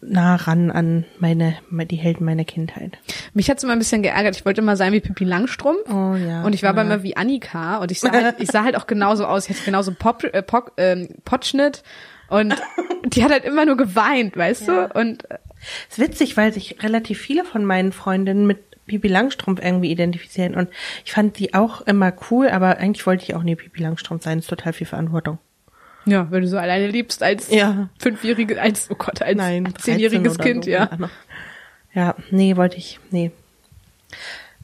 [0.00, 2.98] nah ran an meine, die Helden meiner Kindheit.
[3.34, 4.36] Mich hat's immer ein bisschen geärgert.
[4.36, 5.88] Ich wollte immer sein wie Pippi Langstrumpf.
[5.88, 6.86] Oh ja, Und ich war aber ja.
[6.94, 7.78] immer wie Annika.
[7.78, 9.48] Und ich sah halt, ich sah halt auch genauso aus.
[9.48, 11.82] Ich hatte genauso Pop, äh, Pop, ähm, Potschnitt.
[12.28, 12.54] Und
[13.06, 14.88] die hat halt immer nur geweint, weißt Ja.
[14.88, 14.98] du?
[14.98, 15.38] Und äh,
[15.88, 20.68] ist witzig, weil sich relativ viele von meinen Freundinnen mit Pipi Langstrumpf irgendwie identifizieren und
[21.04, 24.38] ich fand die auch immer cool, aber eigentlich wollte ich auch nie Pipi Langstrumpf sein,
[24.38, 25.38] das ist total viel Verantwortung.
[26.04, 27.88] Ja, wenn du so alleine liebst als Ja.
[27.98, 30.90] fünfjähriges, als, oh Gott, als Nein, 13 zehnjähriges Kind, so, ja.
[31.94, 33.30] Ja, nee, wollte ich, nee.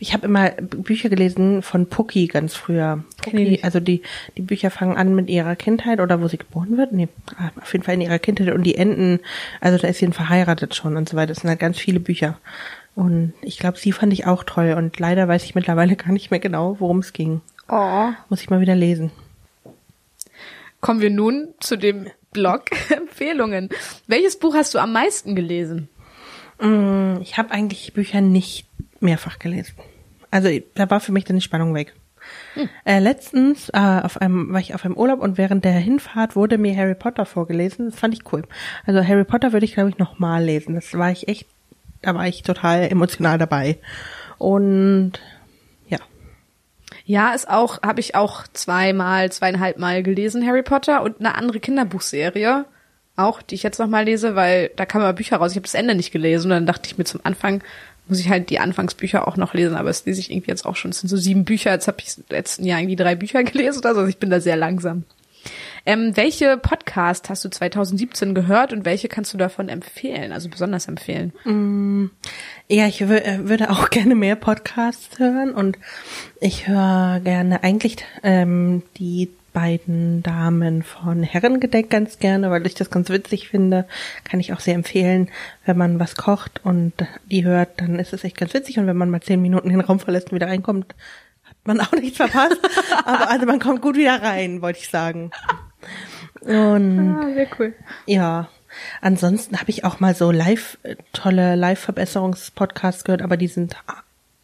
[0.00, 3.02] Ich habe immer Bücher gelesen von Pucki ganz früher.
[3.20, 4.02] Pucki, also die,
[4.36, 6.92] die Bücher fangen an mit ihrer Kindheit oder wo sie geboren wird.
[6.92, 9.18] Nee, ah, auf jeden Fall in ihrer Kindheit und die enden,
[9.60, 11.28] also da ist sie verheiratet schon und so weiter.
[11.28, 12.38] Das sind halt ganz viele Bücher.
[12.94, 14.74] Und ich glaube, sie fand ich auch toll.
[14.76, 17.40] Und leider weiß ich mittlerweile gar nicht mehr genau, worum es ging.
[17.68, 18.08] Oh.
[18.28, 19.10] Muss ich mal wieder lesen.
[20.80, 23.68] Kommen wir nun zu dem Blog Empfehlungen.
[24.06, 25.88] Welches Buch hast du am meisten gelesen?
[26.60, 28.66] Mm, Ich habe eigentlich Bücher nicht
[29.00, 29.74] mehrfach gelesen.
[30.30, 31.94] Also da war für mich dann die Spannung weg.
[32.84, 36.58] Äh, letztens äh, auf einem, war ich auf einem Urlaub und während der Hinfahrt wurde
[36.58, 37.90] mir Harry Potter vorgelesen.
[37.90, 38.42] Das fand ich cool.
[38.84, 40.74] Also Harry Potter würde ich, glaube ich, nochmal lesen.
[40.74, 41.46] Das war ich echt,
[42.02, 43.78] da war ich total emotional dabei.
[44.36, 45.12] Und.
[47.08, 51.58] Ja, ist auch, habe ich auch zweimal, zweieinhalb Mal gelesen, Harry Potter und eine andere
[51.58, 52.66] Kinderbuchserie.
[53.16, 55.52] Auch, die ich jetzt nochmal lese, weil da kamen aber Bücher raus.
[55.52, 57.62] Ich habe das Ende nicht gelesen und dann dachte ich mir zum Anfang,
[58.08, 60.76] muss ich halt die Anfangsbücher auch noch lesen, aber das lese ich irgendwie jetzt auch
[60.76, 60.90] schon.
[60.90, 63.78] Es sind so sieben Bücher, jetzt habe ich im letzten Jahr irgendwie drei Bücher gelesen
[63.78, 64.00] oder so.
[64.00, 65.04] Also ich bin da sehr langsam.
[65.86, 70.88] Ähm, welche Podcast hast du 2017 gehört und welche kannst du davon empfehlen, also besonders
[70.88, 71.32] empfehlen?
[72.70, 75.78] Ja, ich äh, würde auch gerne mehr Podcasts hören und
[76.40, 82.90] ich höre gerne eigentlich ähm, die beiden Damen von Herrengedeck ganz gerne, weil ich das
[82.90, 83.86] ganz witzig finde.
[84.22, 85.30] Kann ich auch sehr empfehlen,
[85.64, 86.92] wenn man was kocht und
[87.30, 89.80] die hört, dann ist es echt ganz witzig und wenn man mal zehn Minuten den
[89.80, 90.94] Raum verlässt und wieder reinkommt,
[91.44, 92.60] hat man auch nichts verpasst.
[93.04, 95.30] Aber also man kommt gut wieder rein, wollte ich sagen.
[96.42, 97.74] Und Ah, sehr cool.
[98.06, 98.48] ja.
[99.00, 103.76] Ansonsten habe ich auch mal so live äh, tolle Live-Verbesserungspodcasts gehört, aber die sind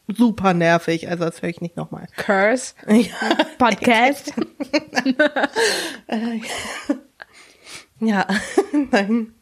[0.09, 1.09] super nervig.
[1.09, 2.07] Also das höre ich nicht nochmal.
[2.17, 3.15] Curse Ja.
[3.59, 4.33] Podcast.
[8.01, 8.27] ja.
[8.91, 9.35] Nein.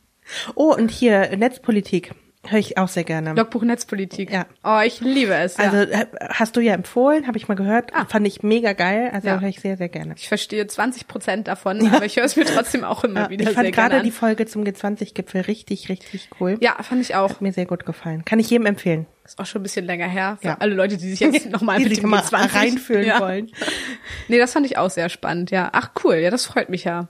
[0.55, 2.15] Oh, und hier Netzpolitik
[2.45, 3.35] höre ich auch sehr gerne.
[3.35, 4.33] Logbuch Netzpolitik.
[4.33, 4.47] Ja.
[4.65, 5.57] Oh, ich liebe es.
[5.57, 5.65] Ja.
[5.71, 8.05] Also äh, hast du ja empfohlen, habe ich mal gehört, Ah.
[8.07, 9.11] fand ich mega geil.
[9.13, 9.41] Also Ja.
[9.41, 10.15] höre ich sehr, sehr gerne.
[10.17, 13.45] ich verstehe 20 Prozent davon, aber ich höre es mir trotzdem auch immer Ja, wieder
[13.51, 16.57] ich fand gerade die Folge zum G20-Gipfel richtig, richtig cool.
[16.61, 17.31] Ja, fand ich auch.
[17.31, 18.25] Hat mir sehr gut gefallen.
[18.25, 19.07] Kann ich jedem empfehlen.
[19.25, 20.37] Ist auch schon ein bisschen länger her.
[20.41, 20.57] Für Ja.
[20.59, 23.21] alle Leute, die sich jetzt nochmal mit dem mal G20 reinfühlen ja.
[23.21, 23.53] wollen.
[24.29, 25.69] Nee, das fand ich auch sehr spannend, ja.
[25.73, 27.09] Ach cool, ja, das freut mich ja.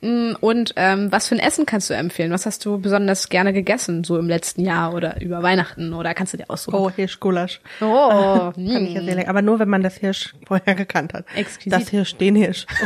[0.00, 2.30] Mm, Und ähm, was für ein Essen kannst du empfehlen?
[2.30, 5.92] Was hast du besonders gerne gegessen, so im letzten Jahr oder über Weihnachten?
[5.92, 6.76] Oder kannst du dir aussuchen?
[6.76, 7.60] Oh, Hirschgulasch.
[7.80, 9.04] Oh, ich ja mm.
[9.04, 9.28] sehr lecker.
[9.30, 11.24] Aber nur, wenn man das Hirsch vorher gekannt hat.
[11.34, 11.72] Exquisit.
[11.72, 12.66] Das Hirsch, den Hirsch.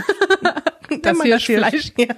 [1.03, 1.93] Das Hirschfleisch.
[1.97, 2.15] Ja.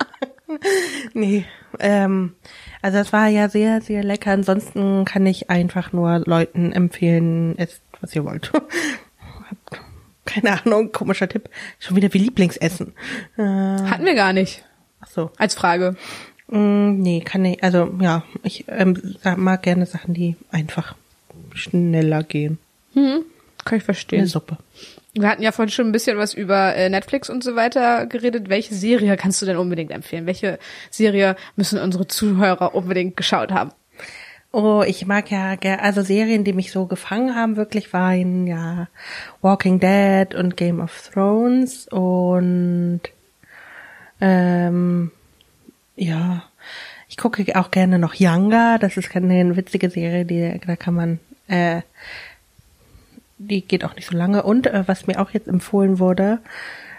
[1.13, 1.45] Nee.
[1.79, 2.35] Ähm,
[2.83, 4.33] also das war ja sehr, sehr lecker.
[4.33, 8.53] Ansonsten kann ich einfach nur Leuten empfehlen, esst, was ihr wollt.
[10.25, 11.49] Keine Ahnung, komischer Tipp.
[11.79, 12.95] Schon wieder wie Lieblingsessen.
[13.37, 14.65] Äh, hatten wir gar nicht
[15.15, 15.31] so.
[15.39, 15.97] als Frage.
[16.49, 20.95] Mm, nee, kann ich, also ja, ich ähm, mag gerne Sachen, die einfach
[21.55, 22.59] schneller gehen.
[22.95, 23.25] Hm,
[23.65, 24.27] kann ich Eine verstehen.
[24.27, 24.59] Suppe.
[25.15, 28.49] Wir hatten ja vorhin schon ein bisschen was über äh, Netflix und so weiter geredet.
[28.49, 30.27] Welche Serie kannst du denn unbedingt empfehlen?
[30.27, 30.59] Welche
[30.91, 33.71] Serie müssen unsere Zuhörer unbedingt geschaut haben?
[34.53, 38.87] Oh, ich mag ja, also Serien, die mich so gefangen haben, wirklich waren ja
[39.41, 43.01] Walking Dead und Game of Thrones und
[44.25, 45.11] ähm,
[45.97, 46.43] ja,
[47.11, 48.79] ich gucke auch gerne noch Younger.
[48.79, 51.83] Das ist eine witzige Serie, die da kann man, äh,
[53.37, 54.43] die geht auch nicht so lange.
[54.43, 56.39] Und äh, was mir auch jetzt empfohlen wurde,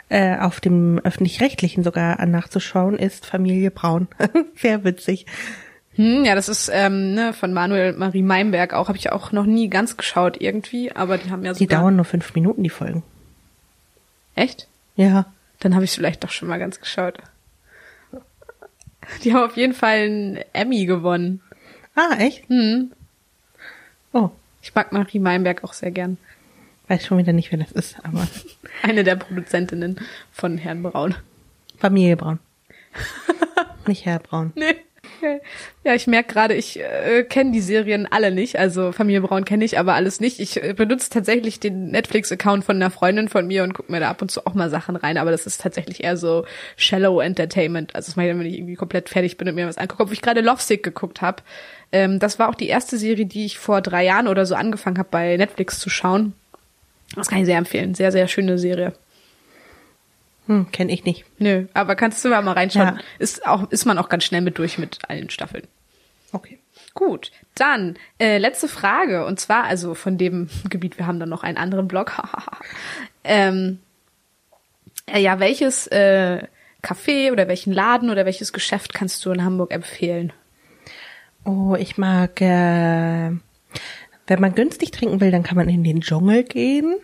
[0.09, 4.07] äh, auf dem öffentlich-rechtlichen sogar nachzuschauen, ist Familie Braun.
[4.55, 5.25] Sehr witzig.
[5.95, 8.87] Hm, ja, das ist ähm, ne, von Manuel Marie Meinberg auch.
[8.87, 11.79] Habe ich auch noch nie ganz geschaut irgendwie, aber die haben ja Die sogar...
[11.79, 13.01] dauern nur fünf Minuten, die Folgen.
[14.35, 14.67] Echt?
[14.95, 15.25] Ja.
[15.59, 17.17] Dann habe ich vielleicht doch schon mal ganz geschaut.
[19.23, 21.41] Die haben auf jeden Fall einen Emmy gewonnen.
[21.95, 22.47] Ah, echt?
[22.49, 22.91] Hm.
[24.13, 24.29] Oh,
[24.61, 26.17] Ich mag Marie Meinberg auch sehr gern.
[26.87, 28.27] weiß schon wieder nicht, wer das ist, aber
[28.81, 29.99] Eine der Produzentinnen
[30.31, 31.15] von Herrn Braun.
[31.77, 32.39] Familie Braun.
[33.87, 34.51] nicht Herr Braun.
[34.55, 34.75] Nee.
[35.83, 38.57] Ja, ich merke gerade, ich äh, kenne die Serien alle nicht.
[38.57, 40.39] Also Familie Braun kenne ich, aber alles nicht.
[40.39, 44.09] Ich äh, benutze tatsächlich den Netflix-Account von einer Freundin von mir und gucke mir da
[44.09, 45.17] ab und zu auch mal Sachen rein.
[45.17, 46.45] Aber das ist tatsächlich eher so
[46.77, 47.95] shallow Entertainment.
[47.95, 50.03] Also das mache ich wenn ich irgendwie komplett fertig bin und mir was angucke.
[50.03, 51.43] Obwohl ich gerade Lovesick geguckt habe.
[51.91, 54.97] Ähm, das war auch die erste Serie, die ich vor drei Jahren oder so angefangen
[54.97, 56.33] habe, bei Netflix zu schauen.
[57.15, 57.95] Das kann ich sehr empfehlen.
[57.95, 58.93] Sehr, sehr schöne Serie.
[60.47, 61.25] Hm, kenne ich nicht.
[61.39, 62.97] Nö, aber kannst du mal reinschauen.
[62.97, 62.99] Ja.
[63.17, 65.67] Ist auch, ist man auch ganz schnell mit durch mit allen Staffeln.
[66.31, 66.59] Okay.
[66.93, 70.97] Gut, dann äh, letzte Frage und zwar also von dem Gebiet.
[70.97, 72.13] Wir haben dann noch einen anderen Blog.
[73.23, 73.79] ähm,
[75.05, 76.43] äh, ja, welches äh,
[76.81, 80.31] Café oder welchen Laden oder welches Geschäft kannst du in Hamburg empfehlen?
[81.43, 83.31] Oh, ich mag, äh,
[84.27, 86.95] wenn man günstig trinken will, dann kann man in den Dschungel gehen.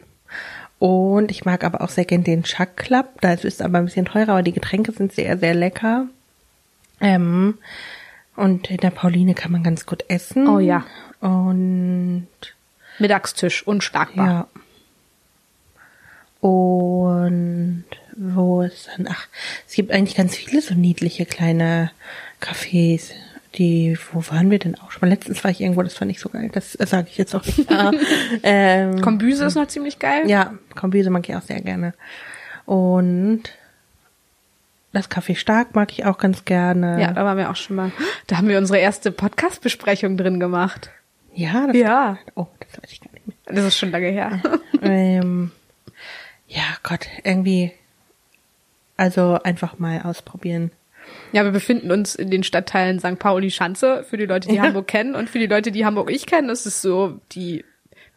[0.81, 3.21] Und ich mag aber auch sehr gern den Chuck Club.
[3.21, 6.07] Da ist es aber ein bisschen teurer, aber die Getränke sind sehr, sehr lecker.
[6.99, 7.59] Ähm,
[8.35, 10.47] und in der Pauline kann man ganz gut essen.
[10.47, 10.83] Oh ja.
[11.19, 12.27] Und
[12.97, 14.47] Mittagstisch, unschlagbar.
[16.41, 16.47] ja.
[16.49, 17.85] Und
[18.17, 19.07] wo ist dann?
[19.07, 19.27] Ach,
[19.67, 21.91] es gibt eigentlich ganz viele so niedliche kleine
[22.41, 23.11] Cafés.
[23.55, 25.09] Die, wo waren wir denn auch schon?
[25.09, 26.49] Letztens war ich irgendwo, das fand ich so geil.
[26.53, 27.69] Das sage ich jetzt auch nicht.
[27.69, 27.91] Ah,
[28.43, 30.29] ähm, Kombüse ist noch ziemlich geil.
[30.29, 31.93] ja, Kombüse mag ich auch sehr gerne.
[32.65, 33.43] Und
[34.93, 37.01] das Kaffee Stark mag ich auch ganz gerne.
[37.01, 37.91] Ja, da waren wir auch schon mal.
[38.27, 40.89] Da haben wir unsere erste Podcast-Besprechung drin gemacht.
[41.33, 43.35] Ja, das, Ja, oh, das weiß ich gar nicht mehr.
[43.45, 44.41] das ist schon lange her.
[44.81, 45.51] ähm,
[46.47, 47.71] ja, Gott, irgendwie,
[48.97, 50.71] also einfach mal ausprobieren.
[51.31, 53.17] Ja, wir befinden uns in den Stadtteilen St.
[53.19, 54.03] Pauli-Schanze.
[54.09, 54.63] Für die Leute, die Ja.
[54.63, 57.63] Hamburg kennen und für die Leute, die Hamburg ich kenne, ist es so die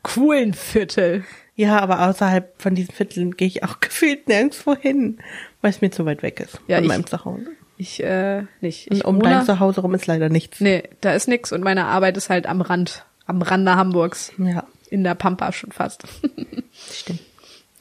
[0.03, 1.25] coolen Viertel.
[1.57, 5.19] Ja, aber außerhalb von diesen Vierteln gehe ich auch gefühlt nirgendwo hin,
[5.61, 7.47] weil es mir zu weit weg ist Ja, von ich- meinem Zuhause.
[7.77, 8.89] Ich, äh, nicht.
[8.91, 10.61] Und Ich um wohne- dein Zuhause rum ist leider nichts.
[10.61, 14.33] Nee, da ist nix und meine Arbeit ist halt am Rand, am Rande Hamburgs.
[14.39, 16.05] Ja, In der Pampa schon fast.
[16.93, 17.21] stimmt.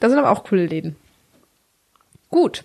[0.00, 0.96] Da sind aber auch coole Läden.
[2.28, 2.64] Gut,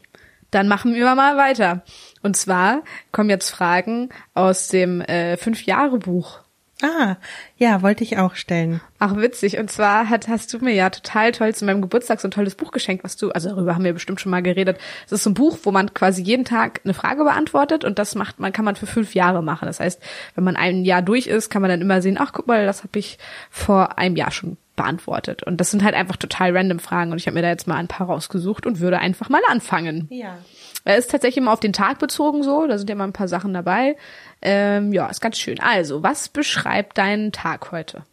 [0.52, 1.84] dann machen wir mal weiter.
[2.22, 6.40] Und zwar kommen jetzt Fragen aus dem äh, Fünf-Jahre-Buch.
[6.82, 7.18] Ah,
[7.58, 8.80] ja, wollte ich auch stellen.
[9.00, 9.58] Ach, witzig.
[9.58, 12.56] Und zwar hat, hast du mir ja total toll zu meinem Geburtstag so ein tolles
[12.56, 14.78] Buch geschenkt, was du, also darüber haben wir bestimmt schon mal geredet.
[15.06, 18.16] Es ist so ein Buch, wo man quasi jeden Tag eine Frage beantwortet und das
[18.16, 19.66] macht man, kann man für fünf Jahre machen.
[19.66, 20.02] Das heißt,
[20.36, 22.84] wenn man ein Jahr durch ist, kann man dann immer sehen, ach guck mal, das
[22.84, 25.44] habe ich vor einem Jahr schon beantwortet.
[25.44, 27.76] Und das sind halt einfach total random Fragen und ich habe mir da jetzt mal
[27.76, 30.08] ein paar rausgesucht und würde einfach mal anfangen.
[30.10, 30.38] Ja.
[30.86, 33.28] Er ist tatsächlich immer auf den Tag bezogen so, da sind ja mal ein paar
[33.28, 33.96] Sachen dabei.
[34.42, 35.60] Ähm, ja, ist ganz schön.
[35.60, 38.04] Also, was beschreibt deinen Tag heute?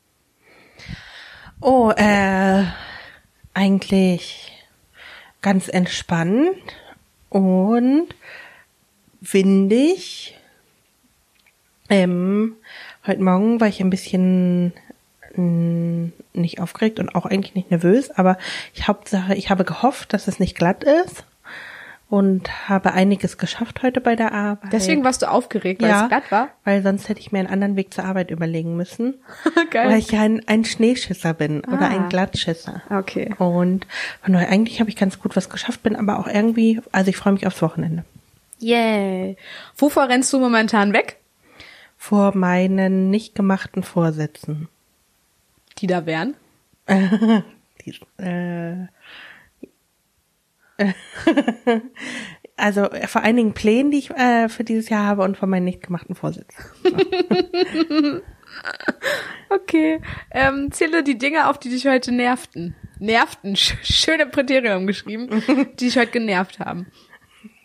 [1.60, 2.64] Oh, äh,
[3.54, 4.52] eigentlich
[5.42, 6.56] ganz entspannt
[7.30, 8.08] und
[9.20, 10.36] windig.
[11.88, 12.56] Ähm,
[13.06, 14.72] heute Morgen war ich ein bisschen
[15.34, 18.38] mh, nicht aufgeregt und auch eigentlich nicht nervös, aber
[18.74, 21.24] ich Hauptsache, ich habe gehofft, dass es nicht glatt ist
[22.08, 24.72] und habe einiges geschafft heute bei der Arbeit.
[24.72, 26.48] Deswegen warst du aufgeregt, weil es glatt war?
[26.64, 29.14] Weil sonst hätte ich mir einen anderen Weg zur Arbeit überlegen müssen.
[29.70, 29.88] Geil.
[29.90, 31.88] Weil ich ja ein, ein Schneeschisser bin oder Ah.
[31.88, 32.82] ein Glattschisser.
[32.90, 33.34] Okay.
[33.38, 33.86] Und
[34.22, 37.16] von daher, eigentlich habe ich ganz gut was geschafft, bin aber auch irgendwie, also ich
[37.16, 38.04] freue mich aufs Wochenende.
[38.58, 39.36] Yay.
[39.76, 41.16] Wovor rennst du momentan weg?
[41.98, 44.68] Vor meinen nicht gemachten Vorsätzen.
[45.78, 46.34] Die da wären.
[46.88, 48.86] Die, äh,
[52.56, 55.64] also äh, vor einigen Plänen, die ich äh, für dieses Jahr habe und vor meinen
[55.64, 56.64] nicht gemachten Vorsätzen.
[59.48, 60.00] Okay.
[60.30, 62.74] Ähm, zähle die Dinge auf, die dich heute nervten.
[62.98, 63.56] Nervten.
[63.56, 65.42] Sch schöne Präterium geschrieben,
[65.78, 66.86] die dich heute genervt haben.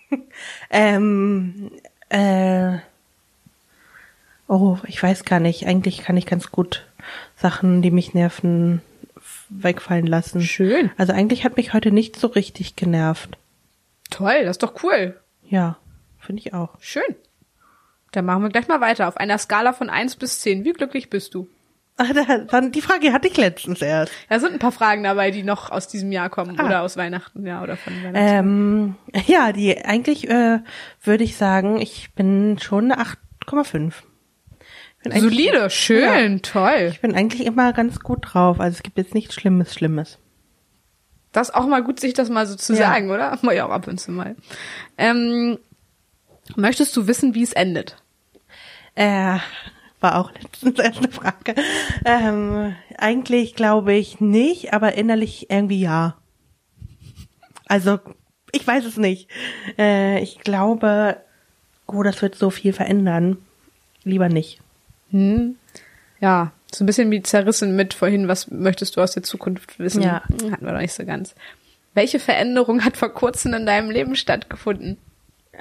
[0.69, 1.71] Ähm,
[2.09, 2.79] äh,
[4.49, 5.65] oh, ich weiß gar nicht.
[5.65, 6.85] Eigentlich kann ich ganz gut
[7.37, 8.81] Sachen, die mich nerven,
[9.51, 10.41] wegfallen lassen.
[10.41, 10.91] Schön.
[10.97, 13.37] Also eigentlich hat mich heute nicht so richtig genervt.
[14.09, 15.19] Toll, das ist doch cool.
[15.47, 15.77] Ja,
[16.19, 16.69] finde ich auch.
[16.79, 17.03] Schön.
[18.11, 19.07] Dann machen wir gleich mal weiter.
[19.07, 20.65] Auf einer Skala von eins bis zehn.
[20.65, 21.47] Wie glücklich bist du?
[21.97, 24.11] Ah, da, dann, die Frage hatte ich letztens erst.
[24.29, 26.65] Da sind ein paar Fragen dabei, die noch aus diesem Jahr kommen Ah.
[26.65, 28.15] oder aus Weihnachten, ja, oder von Weihnachten.
[28.15, 28.95] Ähm,
[29.27, 30.59] ja, die eigentlich äh,
[31.03, 33.03] würde ich sagen, ich bin schon eine
[33.45, 33.93] 8,5.
[35.03, 36.39] Solide, schön, Ja.
[36.39, 36.89] toll.
[36.91, 38.59] Ich bin eigentlich immer ganz gut drauf.
[38.59, 40.19] Also es gibt jetzt nichts Schlimmes, Schlimmes.
[41.31, 42.79] Das ist auch mal gut, sich das mal so zu Ja.
[42.89, 43.37] sagen, oder?
[43.41, 44.35] Mal ja auch ab und zu mal.
[44.97, 45.57] Ähm,
[46.55, 47.95] möchtest du wissen, wie es endet?
[48.95, 49.37] Äh,
[50.01, 51.55] war auch letztens erst eine Frage.
[52.05, 56.17] Ähm, eigentlich glaube ich nicht, aber innerlich irgendwie ja.
[57.67, 57.99] Also,
[58.51, 59.29] ich weiß es nicht.
[59.79, 61.17] Äh, ich glaube,
[61.87, 63.37] oh, das wird so viel verändern.
[64.03, 64.60] Lieber nicht.
[65.11, 65.55] Hm?
[66.19, 70.01] Ja, so ein bisschen wie zerrissen mit vorhin, was möchtest du aus der Zukunft wissen?
[70.01, 70.23] Ja.
[70.27, 71.35] Hm, Hatten wir noch nicht so ganz.
[71.93, 74.97] Welche Veränderung hat vor kurzem in deinem Leben stattgefunden?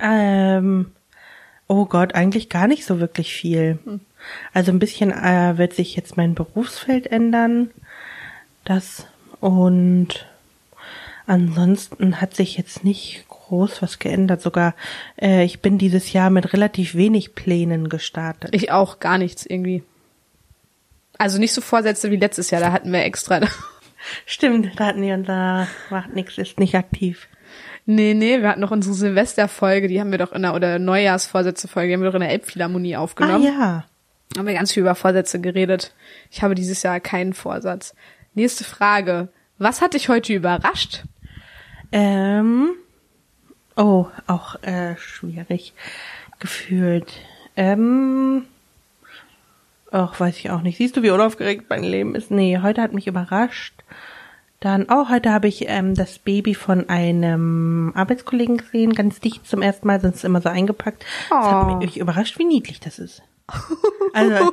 [0.00, 0.92] Ähm,
[1.66, 3.78] oh Gott, eigentlich gar nicht so wirklich viel.
[4.52, 7.70] Also ein bisschen äh, wird sich jetzt mein Berufsfeld ändern.
[8.64, 9.06] Das
[9.40, 10.26] und
[11.30, 14.42] ansonsten hat sich jetzt nicht groß was geändert.
[14.42, 14.74] Sogar
[15.20, 18.50] äh, ich bin dieses Jahr mit relativ wenig Plänen gestartet.
[18.52, 19.82] Ich auch, gar nichts irgendwie.
[21.18, 23.40] Also nicht so Vorsätze wie letztes Jahr, da hatten wir extra.
[24.26, 27.28] Stimmt, da hatten wir unser macht nichts, ist nicht aktiv.
[27.86, 31.88] nee, nee, wir hatten noch unsere Silvesterfolge, die haben wir doch in der, oder Neujahrsvorsätze-Folge,
[31.88, 33.44] die haben wir doch in der Elbphilharmonie Ah aufgenommen.
[33.44, 33.84] ja.
[34.36, 35.94] haben wir ganz viel über Vorsätze geredet.
[36.30, 37.94] Ich habe dieses Jahr keinen Vorsatz.
[38.34, 39.28] Nächste Frage.
[39.58, 41.04] Was hat dich heute überrascht?
[41.92, 42.70] Ähm,
[43.76, 45.72] oh, auch äh, schwierig
[46.38, 47.12] gefühlt.
[47.56, 48.44] Ähm,
[49.92, 50.76] Ach, weiß ich auch nicht.
[50.78, 52.30] Siehst du, wie unaufgeregt mein Leben ist?
[52.30, 53.74] Nee, heute hat mich überrascht.
[54.60, 59.62] Dann, oh, heute habe ich ähm, das Baby von einem Arbeitskollegen gesehen, ganz dicht zum
[59.62, 61.04] ersten Mal, sonst immer so eingepackt.
[61.30, 61.50] Das Oh.
[61.50, 63.22] hat mich überrascht, wie niedlich das ist.
[64.12, 64.52] Also,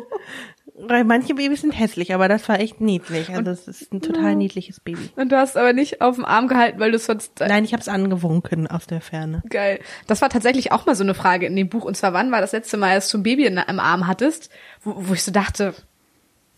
[1.04, 3.30] manche Babys sind hässlich, aber das war echt niedlich.
[3.30, 5.10] Also es ist ein total niedliches Baby.
[5.16, 7.80] Und du hast aber nicht auf dem Arm gehalten, weil du sonst Nein, ich habe
[7.80, 9.42] es angewunken aus der Ferne.
[9.48, 9.80] Geil.
[10.06, 11.84] Das war tatsächlich auch mal so eine Frage in dem Buch.
[11.84, 14.50] Und zwar, wann war das letzte Mal, dass du ein Baby in, im Arm hattest?
[14.82, 15.74] Wo, wo ich so dachte,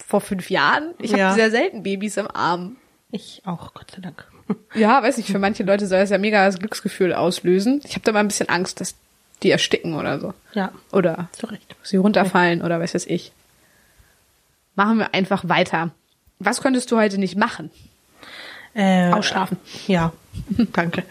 [0.05, 0.95] vor fünf Jahren?
[1.01, 1.27] Ich Ja.
[1.29, 2.77] habe sehr selten Babys im Arm.
[3.11, 4.27] Ich auch, Gott sei Dank.
[4.75, 7.81] Ja, weiß nicht, für manche Leute soll das ja mega das Glücksgefühl auslösen.
[7.85, 8.95] Ich habe da mal ein bisschen Angst, dass
[9.43, 10.33] die ersticken oder so.
[10.55, 11.77] Ja, Oder zu Recht.
[11.83, 13.33] sie runterfallen oder was weiß ich.
[14.79, 15.91] Machen wir einfach weiter.
[16.39, 17.73] Was könntest du heute nicht machen?
[18.75, 19.59] Äh, Ausschlafen.
[19.89, 20.13] Ja,
[20.73, 21.03] danke.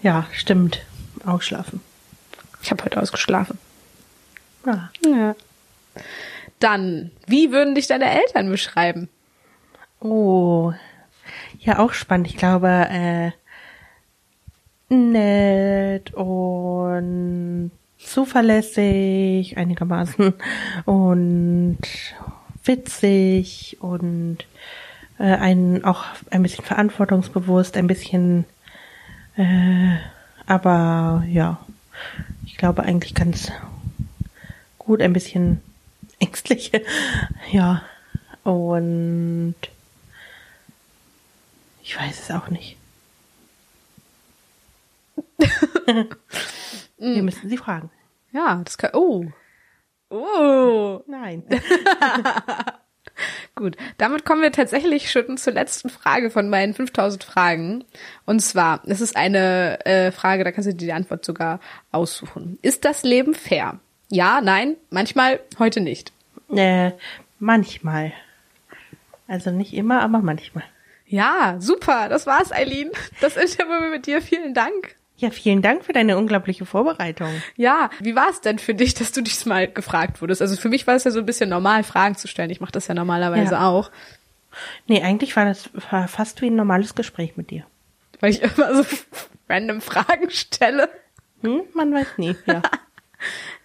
[0.00, 0.80] Ja, stimmt.
[1.26, 1.82] Ausschlafen.
[2.62, 3.58] Ich habe heute ausgeschlafen.
[4.64, 4.90] Ja.
[5.04, 5.34] Ja.
[6.58, 9.10] Dann, wie würden dich deine Eltern beschreiben?
[10.00, 10.72] Oh,
[11.58, 12.28] ja, auch spannend.
[12.28, 13.32] Ich glaube, äh,
[14.88, 20.32] nett und zuverlässig einigermaßen
[20.86, 21.78] und
[22.66, 24.38] witzig und
[25.18, 28.44] äh, ein auch ein bisschen verantwortungsbewusst, ein bisschen,
[29.36, 29.96] äh,
[30.46, 31.58] aber ja,
[32.44, 33.50] ich glaube eigentlich ganz
[34.78, 35.60] gut, ein bisschen
[36.18, 36.72] ängstlich,
[37.50, 37.82] ja
[38.44, 39.56] und
[41.82, 42.76] ich weiß es auch nicht.
[46.98, 47.90] Wir müssen sie fragen.
[48.32, 48.90] Ja, das kann.
[48.94, 49.26] Oh.
[50.10, 51.00] Oh.
[51.06, 51.44] Nein.
[53.54, 57.84] Gut, damit kommen wir tatsächlich schon zur letzten Frage von meinen 5000 Fragen.
[58.26, 61.60] Und zwar, das ist eine äh, Frage, da kannst du dir die Antwort sogar
[61.92, 62.58] aussuchen.
[62.60, 63.80] Ist das Leben fair?
[64.10, 66.12] Ja, nein, manchmal, heute nicht.
[66.54, 66.92] äh,
[67.38, 68.12] manchmal.
[69.26, 70.64] Also nicht immer, aber manchmal.
[71.06, 72.90] Ja, super, das war's, Eileen.
[73.20, 74.96] Das Interview mit dir, vielen Dank.
[75.18, 77.30] Ja, vielen Dank für deine unglaubliche Vorbereitung.
[77.56, 80.42] Ja, wie war es denn für dich, dass du diesmal gefragt wurdest?
[80.42, 82.50] Also für mich war es ja so ein bisschen normal, Fragen zu stellen.
[82.50, 83.68] Ich mache das ja normalerweise Ja.
[83.68, 83.90] auch,
[84.86, 87.64] Nee, eigentlich war das war fast wie ein normales Gespräch mit dir.
[88.20, 88.84] weil ich immer so
[89.50, 90.88] random Fragen stelle.
[91.42, 91.62] Hm?
[91.74, 92.62] Man weiß nie, ja.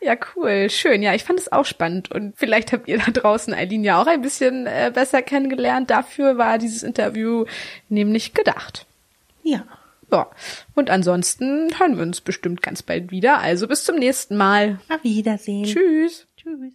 [0.01, 1.03] Ja, cool, schön.
[1.03, 4.07] Ja, ich fand es auch spannend und vielleicht habt ihr da draußen Eileen ja auch
[4.07, 5.89] ein bisschen äh, besser kennengelernt.
[5.91, 7.45] Dafür war dieses Interview
[7.89, 8.85] nämlich gedacht.
[9.43, 9.63] Ja.
[10.11, 10.29] Ja,
[10.75, 13.39] und ansonsten hören wir uns bestimmt ganz bald wieder.
[13.39, 14.79] Also bis zum nächsten Mal.
[14.89, 15.65] Auf Wiedersehen.
[15.65, 16.27] Tschüss.
[16.35, 16.73] Tschüss.